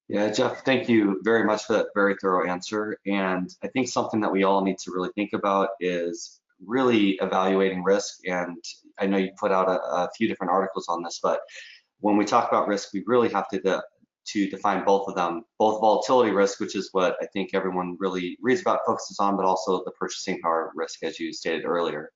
Yeah, 0.09 0.31
Jeff, 0.31 0.65
thank 0.65 0.89
you 0.89 1.21
very 1.25 1.45
much 1.45 1.65
for 1.65 1.73
that 1.75 1.89
very 1.95 2.17
thorough 2.21 2.49
answer. 2.49 2.97
And 3.07 3.51
I 3.63 3.69
think 3.69 3.89
something 3.89 4.21
that 4.21 4.31
we 4.31 4.45
all 4.45 4.63
need 4.63 4.79
to 4.79 4.93
really 4.93 5.11
think 5.17 5.33
about 5.33 5.71
is 5.81 6.41
really 6.65 7.13
evaluating 7.21 7.83
risk. 7.83 8.19
And 8.27 8.63
I 9.01 9.07
know 9.07 9.19
you 9.19 9.31
put 9.39 9.51
out 9.51 9.69
a, 9.69 9.81
a 9.81 10.11
few 10.17 10.29
different 10.29 10.53
articles 10.53 10.87
on 10.89 11.03
this, 11.03 11.19
but 11.23 11.41
when 12.01 12.17
we 12.17 12.25
talk 12.25 12.49
about 12.49 12.69
risk, 12.69 12.93
we 12.93 13.03
really 13.07 13.29
have 13.31 13.49
to 13.49 13.61
de 13.61 13.83
to 14.29 14.51
define 14.51 14.85
both 14.85 15.07
of 15.07 15.15
them, 15.15 15.45
both 15.57 15.81
volatility 15.81 16.33
risk, 16.33 16.59
which 16.59 16.75
is 16.75 16.89
what 16.91 17.17
I 17.23 17.27
think 17.27 17.51
everyone 17.55 17.97
really 18.01 18.37
reads 18.43 18.61
about, 18.61 18.81
focuses 18.85 19.21
on, 19.21 19.37
but 19.37 19.47
also 19.47 19.85
the 19.85 19.93
purchasing 19.93 20.41
power 20.41 20.73
risk, 20.75 21.05
as 21.05 21.21
you 21.21 21.33
stated 21.33 21.65
earlier. 21.65 22.11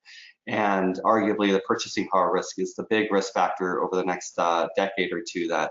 And 0.48 0.98
arguably, 1.04 1.52
the 1.52 1.62
purchasing 1.68 2.08
power 2.08 2.32
risk 2.32 2.58
is 2.58 2.74
the 2.74 2.84
big 2.90 3.12
risk 3.12 3.32
factor 3.32 3.80
over 3.84 3.94
the 3.94 4.04
next 4.04 4.36
uh, 4.38 4.66
decade 4.74 5.12
or 5.12 5.22
two 5.24 5.46
that 5.48 5.70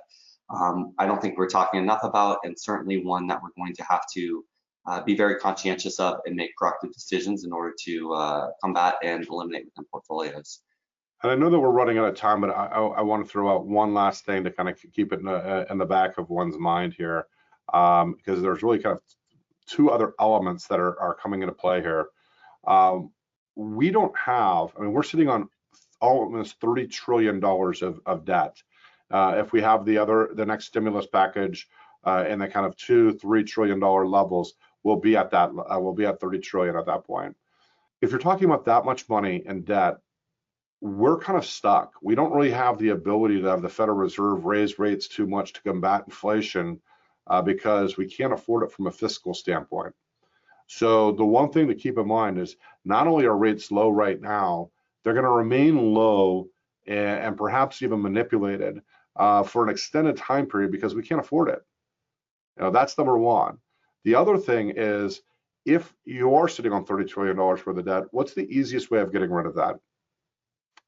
um, 0.49 0.93
I 0.97 1.05
don't 1.05 1.21
think 1.21 1.38
we're 1.38 1.49
talking 1.49 1.81
enough 1.81 2.03
about, 2.03 2.39
and 2.43 2.59
certainly 2.59 3.03
one 3.03 3.27
that 3.27 3.41
we're 3.41 3.49
going 3.57 3.75
to 3.75 3.83
have 3.83 4.01
to 4.15 4.43
uh, 4.88 5.01
be 5.03 5.15
very 5.15 5.35
conscientious 5.35 5.99
of 5.99 6.19
and 6.25 6.35
make 6.35 6.51
proactive 6.62 6.91
decisions 6.93 7.45
in 7.45 7.51
order 7.51 7.73
to 7.85 8.13
uh, 8.13 8.49
combat 8.62 8.95
and 9.03 9.27
eliminate 9.27 9.65
within 9.65 9.85
portfolios. 9.91 10.62
And 11.21 11.31
I 11.31 11.35
know 11.35 11.49
that 11.49 11.59
we're 11.59 11.69
running 11.69 11.97
out 11.97 12.07
of 12.07 12.15
time, 12.15 12.41
but 12.41 12.49
I, 12.49 12.65
I, 12.67 12.81
I 12.81 13.01
want 13.01 13.25
to 13.25 13.29
throw 13.29 13.53
out 13.53 13.67
one 13.67 13.93
last 13.93 14.25
thing 14.25 14.43
to 14.45 14.51
kind 14.51 14.69
of 14.69 14.79
keep 14.93 15.12
it 15.12 15.19
in 15.19 15.25
the, 15.25 15.67
in 15.69 15.77
the 15.77 15.85
back 15.85 16.17
of 16.17 16.29
one's 16.29 16.57
mind 16.57 16.93
here, 16.97 17.27
um, 17.73 18.15
because 18.15 18.41
there's 18.41 18.63
really 18.63 18.79
kind 18.79 18.95
of 18.95 19.01
two 19.67 19.91
other 19.91 20.13
elements 20.19 20.67
that 20.67 20.79
are, 20.79 20.99
are 20.99 21.13
coming 21.13 21.41
into 21.41 21.53
play 21.53 21.81
here. 21.81 22.07
Um, 22.65 23.12
we 23.55 23.91
don't 23.91 24.17
have, 24.17 24.73
I 24.77 24.81
mean, 24.81 24.93
we're 24.93 25.03
sitting 25.03 25.29
on 25.29 25.49
almost 26.01 26.59
$30 26.62 26.89
trillion 26.89 27.43
of, 27.43 27.99
of 28.05 28.25
debt. 28.25 28.55
Uh, 29.11 29.35
if 29.37 29.51
we 29.51 29.61
have 29.61 29.85
the 29.85 29.97
other, 29.97 30.29
the 30.33 30.45
next 30.45 30.65
stimulus 30.65 31.07
package 31.07 31.67
uh, 32.05 32.25
in 32.27 32.39
the 32.39 32.47
kind 32.47 32.65
of 32.65 32.75
two, 32.77 33.13
three 33.13 33.43
trillion 33.43 33.79
dollar 33.79 34.07
levels, 34.07 34.53
we'll 34.83 34.95
be 34.95 35.17
at 35.17 35.31
that, 35.31 35.49
uh, 35.49 35.79
we'll 35.79 35.93
be 35.93 36.05
at 36.05 36.19
30 36.19 36.39
trillion 36.39 36.75
at 36.75 36.85
that 36.85 37.05
point. 37.05 37.35
If 38.01 38.11
you're 38.11 38.19
talking 38.19 38.45
about 38.45 38.65
that 38.65 38.85
much 38.85 39.09
money 39.09 39.43
in 39.45 39.63
debt, 39.63 39.97
we're 40.81 41.17
kind 41.17 41.37
of 41.37 41.45
stuck. 41.45 41.93
We 42.01 42.15
don't 42.15 42.31
really 42.31 42.51
have 42.51 42.77
the 42.77 42.89
ability 42.89 43.41
to 43.41 43.47
have 43.47 43.61
the 43.61 43.69
Federal 43.69 43.97
Reserve 43.97 44.45
raise 44.45 44.79
rates 44.79 45.07
too 45.07 45.27
much 45.27 45.53
to 45.53 45.61
combat 45.61 46.03
inflation 46.05 46.79
uh, 47.27 47.41
because 47.41 47.97
we 47.97 48.07
can't 48.07 48.33
afford 48.33 48.63
it 48.63 48.71
from 48.71 48.87
a 48.87 48.91
fiscal 48.91 49.33
standpoint. 49.33 49.93
So 50.67 51.11
the 51.11 51.25
one 51.25 51.51
thing 51.51 51.67
to 51.67 51.75
keep 51.75 51.97
in 51.97 52.07
mind 52.07 52.37
is 52.37 52.55
not 52.85 53.07
only 53.07 53.25
are 53.25 53.35
rates 53.35 53.71
low 53.71 53.89
right 53.89 54.21
now, 54.21 54.69
they're 55.03 55.13
going 55.13 55.25
to 55.25 55.31
remain 55.31 55.93
low 55.93 56.47
and, 56.87 57.19
and, 57.19 57.37
perhaps 57.37 57.81
even 57.81 58.01
manipulated 58.01 58.81
uh, 59.19 59.43
for 59.43 59.63
an 59.63 59.69
extended 59.69 60.17
time 60.17 60.47
period 60.47 60.71
because 60.71 60.95
we 60.95 61.03
can't 61.03 61.21
afford 61.21 61.49
it. 61.49 61.62
You 62.58 62.63
know, 62.63 62.71
that's 62.71 62.97
number 62.97 63.17
one. 63.17 63.60
The 64.03 64.15
other 64.15 64.38
thing 64.38 64.73
is 64.75 65.21
if 65.65 65.93
you 66.05 66.34
are 66.34 66.47
sitting 66.47 66.71
on 66.71 66.86
$30 66.86 67.08
trillion 67.08 67.38
worth 67.38 67.67
of 67.67 67.86
debt, 67.86 68.05
what's 68.12 68.34
the 68.34 68.49
easiest 68.49 68.89
way 68.89 68.99
of 68.99 69.12
getting 69.12 69.29
rid 69.29 69.45
of 69.45 69.55
that? 69.55 69.75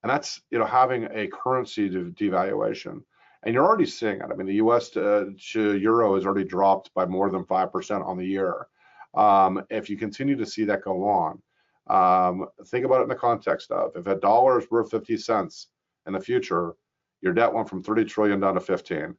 and 0.03 0.09
that's 0.09 0.41
you 0.51 0.59
know 0.59 0.65
having 0.65 1.07
a 1.13 1.27
currency 1.27 1.89
devaluation. 1.89 3.01
And 3.43 3.55
you're 3.55 3.65
already 3.65 3.87
seeing 3.87 4.17
it. 4.17 4.27
I 4.31 4.35
mean, 4.35 4.45
the 4.45 4.55
U.S. 4.55 4.89
To, 4.91 5.33
to 5.53 5.77
euro 5.77 6.13
has 6.13 6.25
already 6.27 6.47
dropped 6.47 6.93
by 6.93 7.05
more 7.05 7.29
than 7.31 7.43
five 7.45 7.71
percent 7.71 8.03
on 8.03 8.17
the 8.17 8.25
year. 8.25 8.67
Um, 9.15 9.63
if 9.69 9.89
you 9.89 9.97
continue 9.97 10.35
to 10.35 10.45
see 10.45 10.63
that 10.65 10.83
go 10.83 11.07
on, 11.07 11.41
um, 11.87 12.47
think 12.67 12.85
about 12.85 12.99
it 12.99 13.03
in 13.03 13.09
the 13.09 13.15
context 13.15 13.71
of 13.71 13.91
if 13.95 14.07
a 14.07 14.15
dollar 14.15 14.59
is 14.59 14.69
worth 14.71 14.91
50 14.91 15.17
cents 15.17 15.67
in 16.07 16.13
the 16.13 16.19
future, 16.19 16.75
your 17.21 17.33
debt 17.33 17.53
went 17.53 17.69
from 17.69 17.83
30 17.83 18.05
trillion 18.05 18.39
down 18.39 18.55
to 18.55 18.59
15. 18.59 19.15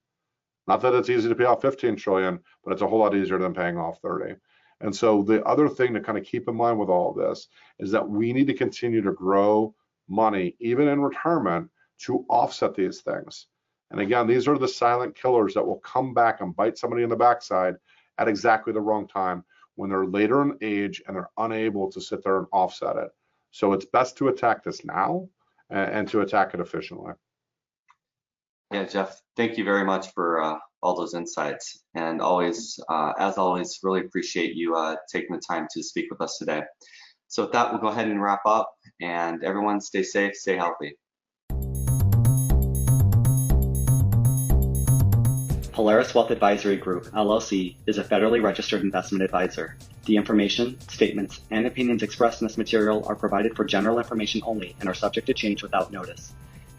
Not 0.66 0.80
that 0.80 0.94
it's 0.94 1.10
easy 1.10 1.28
to 1.28 1.34
pay 1.34 1.44
off 1.44 1.62
15 1.62 1.96
trillion, 1.96 2.38
but 2.64 2.72
it's 2.72 2.82
a 2.82 2.86
whole 2.86 3.00
lot 3.00 3.16
easier 3.16 3.38
than 3.38 3.54
paying 3.54 3.78
off 3.78 4.00
30. 4.00 4.34
And 4.80 4.94
so 4.94 5.22
the 5.22 5.44
other 5.44 5.68
thing 5.68 5.94
to 5.94 6.00
kind 6.00 6.18
of 6.18 6.24
keep 6.24 6.48
in 6.48 6.56
mind 6.56 6.78
with 6.78 6.88
all 6.88 7.10
of 7.10 7.16
this 7.16 7.48
is 7.78 7.90
that 7.92 8.08
we 8.08 8.32
need 8.32 8.48
to 8.48 8.54
continue 8.54 9.00
to 9.02 9.12
grow 9.12 9.74
money, 10.08 10.56
even 10.60 10.88
in 10.88 11.00
retirement, 11.00 11.70
to 12.00 12.24
offset 12.28 12.74
these 12.74 13.00
things. 13.00 13.46
And 13.90 14.00
again, 14.00 14.26
these 14.26 14.48
are 14.48 14.58
the 14.58 14.66
silent 14.66 15.14
killers 15.14 15.54
that 15.54 15.66
will 15.66 15.78
come 15.80 16.14
back 16.14 16.40
and 16.40 16.56
bite 16.56 16.78
somebody 16.78 17.02
in 17.02 17.10
the 17.10 17.16
backside 17.16 17.76
at 18.18 18.28
exactly 18.28 18.72
the 18.72 18.80
wrong 18.80 19.06
time 19.06 19.44
when 19.74 19.90
they're 19.90 20.06
later 20.06 20.42
in 20.42 20.56
age 20.62 21.02
and 21.06 21.16
they're 21.16 21.30
unable 21.38 21.90
to 21.92 22.00
sit 22.00 22.22
there 22.24 22.38
and 22.38 22.46
offset 22.52 22.96
it. 22.96 23.10
So 23.50 23.72
it's 23.72 23.84
best 23.84 24.16
to 24.18 24.28
attack 24.28 24.64
this 24.64 24.84
now 24.84 25.28
and, 25.70 26.08
to 26.08 26.20
attack 26.20 26.54
it 26.54 26.60
efficiently. 26.60 27.12
Yeah, 28.72 28.84
Jeff, 28.84 29.20
thank 29.36 29.58
you 29.58 29.64
very 29.64 29.84
much 29.84 30.14
for 30.14 30.42
uh, 30.42 30.56
all 30.82 30.96
those 30.96 31.12
insights. 31.12 31.84
And 31.94 32.22
always, 32.22 32.80
uh, 32.88 33.12
as 33.18 33.36
always, 33.36 33.78
really 33.82 34.00
appreciate 34.00 34.54
you 34.54 34.74
uh, 34.76 34.96
taking 35.12 35.36
the 35.36 35.42
time 35.46 35.66
to 35.74 35.82
speak 35.82 36.06
with 36.10 36.22
us 36.22 36.38
today. 36.38 36.62
So 37.28 37.42
with 37.42 37.52
that, 37.52 37.70
we'll 37.70 37.82
go 37.82 37.88
ahead 37.88 38.08
and 38.08 38.22
wrap 38.22 38.40
up 38.46 38.72
and 38.98 39.44
everyone 39.44 39.82
stay 39.82 40.02
safe, 40.02 40.34
stay 40.36 40.56
healthy. 40.56 40.96
Polaris 45.72 46.14
Wealth 46.14 46.30
Advisory 46.30 46.76
Group, 46.76 47.04
LLC, 47.12 47.76
is 47.86 47.98
a 47.98 48.04
federally 48.04 48.42
registered 48.42 48.80
investment 48.80 49.22
advisor. 49.22 49.76
The 50.06 50.16
information, 50.16 50.80
statements, 50.88 51.42
and 51.50 51.66
opinions 51.66 52.02
expressed 52.02 52.40
in 52.40 52.48
this 52.48 52.56
material 52.56 53.04
are 53.06 53.16
provided 53.16 53.54
for 53.54 53.66
general 53.66 53.98
information 53.98 54.40
only 54.46 54.76
and 54.80 54.88
are 54.88 54.94
subject 54.94 55.26
to 55.26 55.34
change 55.34 55.62
without 55.62 55.92
notice. 55.92 56.32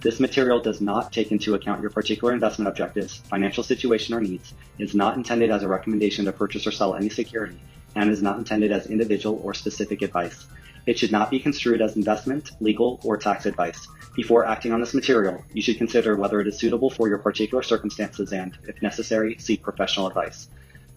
This 0.03 0.19
material 0.19 0.59
does 0.59 0.81
not 0.81 1.13
take 1.13 1.31
into 1.31 1.55
account 1.55 1.79
your 1.79 1.89
particular 1.89 2.33
investment 2.33 2.67
objectives, 2.67 3.15
financial 3.15 3.63
situation, 3.63 4.13
or 4.13 4.19
needs, 4.19 4.53
is 4.77 4.93
not 4.93 5.15
intended 5.15 5.49
as 5.49 5.63
a 5.63 5.67
recommendation 5.69 6.25
to 6.25 6.33
purchase 6.33 6.67
or 6.67 6.71
sell 6.71 6.93
any 6.93 7.07
security, 7.07 7.57
and 7.95 8.11
is 8.11 8.21
not 8.21 8.37
intended 8.37 8.73
as 8.73 8.87
individual 8.87 9.39
or 9.41 9.53
specific 9.53 10.01
advice. 10.01 10.45
It 10.85 10.99
should 10.99 11.13
not 11.13 11.31
be 11.31 11.39
construed 11.39 11.81
as 11.81 11.95
investment, 11.95 12.51
legal, 12.59 12.99
or 13.05 13.15
tax 13.15 13.45
advice. 13.45 13.87
Before 14.13 14.45
acting 14.45 14.73
on 14.73 14.81
this 14.81 14.93
material, 14.93 15.41
you 15.53 15.61
should 15.61 15.77
consider 15.77 16.17
whether 16.17 16.41
it 16.41 16.47
is 16.47 16.57
suitable 16.57 16.89
for 16.89 17.07
your 17.07 17.19
particular 17.19 17.63
circumstances 17.63 18.33
and, 18.33 18.57
if 18.67 18.81
necessary, 18.81 19.37
seek 19.39 19.63
professional 19.63 20.07
advice. 20.07 20.49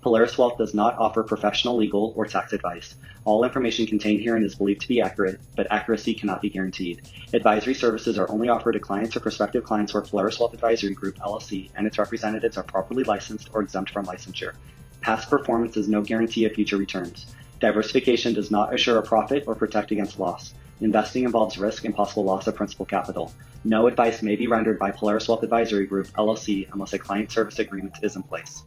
Polaris 0.06 0.38
Wealth 0.38 0.56
does 0.56 0.72
not 0.72 0.96
offer 0.98 1.24
professional, 1.24 1.74
legal, 1.78 2.12
or 2.14 2.26
tax 2.26 2.52
advice. 2.52 2.94
All 3.24 3.42
information 3.42 3.88
contained 3.88 4.20
herein 4.20 4.44
is 4.44 4.54
believed 4.54 4.82
to 4.82 4.86
be 4.86 5.00
accurate, 5.00 5.40
but 5.56 5.66
accuracy 5.68 6.14
cannot 6.14 6.40
be 6.40 6.48
guaranteed. 6.48 7.02
Advisory 7.34 7.74
services 7.74 8.16
are 8.16 8.30
only 8.30 8.48
offered 8.48 8.74
to 8.74 8.78
clients 8.78 9.16
or 9.16 9.20
prospective 9.20 9.64
clients 9.64 9.92
where 9.92 10.04
Polaris 10.04 10.38
Wealth 10.38 10.54
Advisory 10.54 10.94
Group, 10.94 11.16
LLC, 11.16 11.70
and 11.74 11.88
its 11.88 11.98
representatives 11.98 12.56
are 12.56 12.62
properly 12.62 13.02
licensed 13.02 13.50
or 13.52 13.62
exempt 13.62 13.90
from 13.90 14.06
licensure. 14.06 14.54
Past 15.00 15.28
performance 15.28 15.76
is 15.76 15.88
no 15.88 16.02
guarantee 16.02 16.44
of 16.44 16.52
future 16.52 16.76
returns. 16.76 17.34
Diversification 17.58 18.32
does 18.32 18.52
not 18.52 18.72
assure 18.72 18.98
a 18.98 19.02
profit 19.02 19.42
or 19.48 19.56
protect 19.56 19.90
against 19.90 20.20
loss. 20.20 20.54
Investing 20.80 21.24
involves 21.24 21.58
risk 21.58 21.84
and 21.84 21.96
possible 21.96 22.22
loss 22.22 22.46
of 22.46 22.54
principal 22.54 22.86
capital. 22.86 23.32
No 23.64 23.88
advice 23.88 24.22
may 24.22 24.36
be 24.36 24.46
rendered 24.46 24.78
by 24.78 24.92
Polaris 24.92 25.26
Wealth 25.26 25.42
Advisory 25.42 25.86
Group, 25.86 26.06
LLC, 26.12 26.72
unless 26.72 26.92
a 26.92 26.98
client 27.00 27.32
service 27.32 27.58
agreement 27.58 27.96
is 28.04 28.14
in 28.14 28.22
place. 28.22 28.62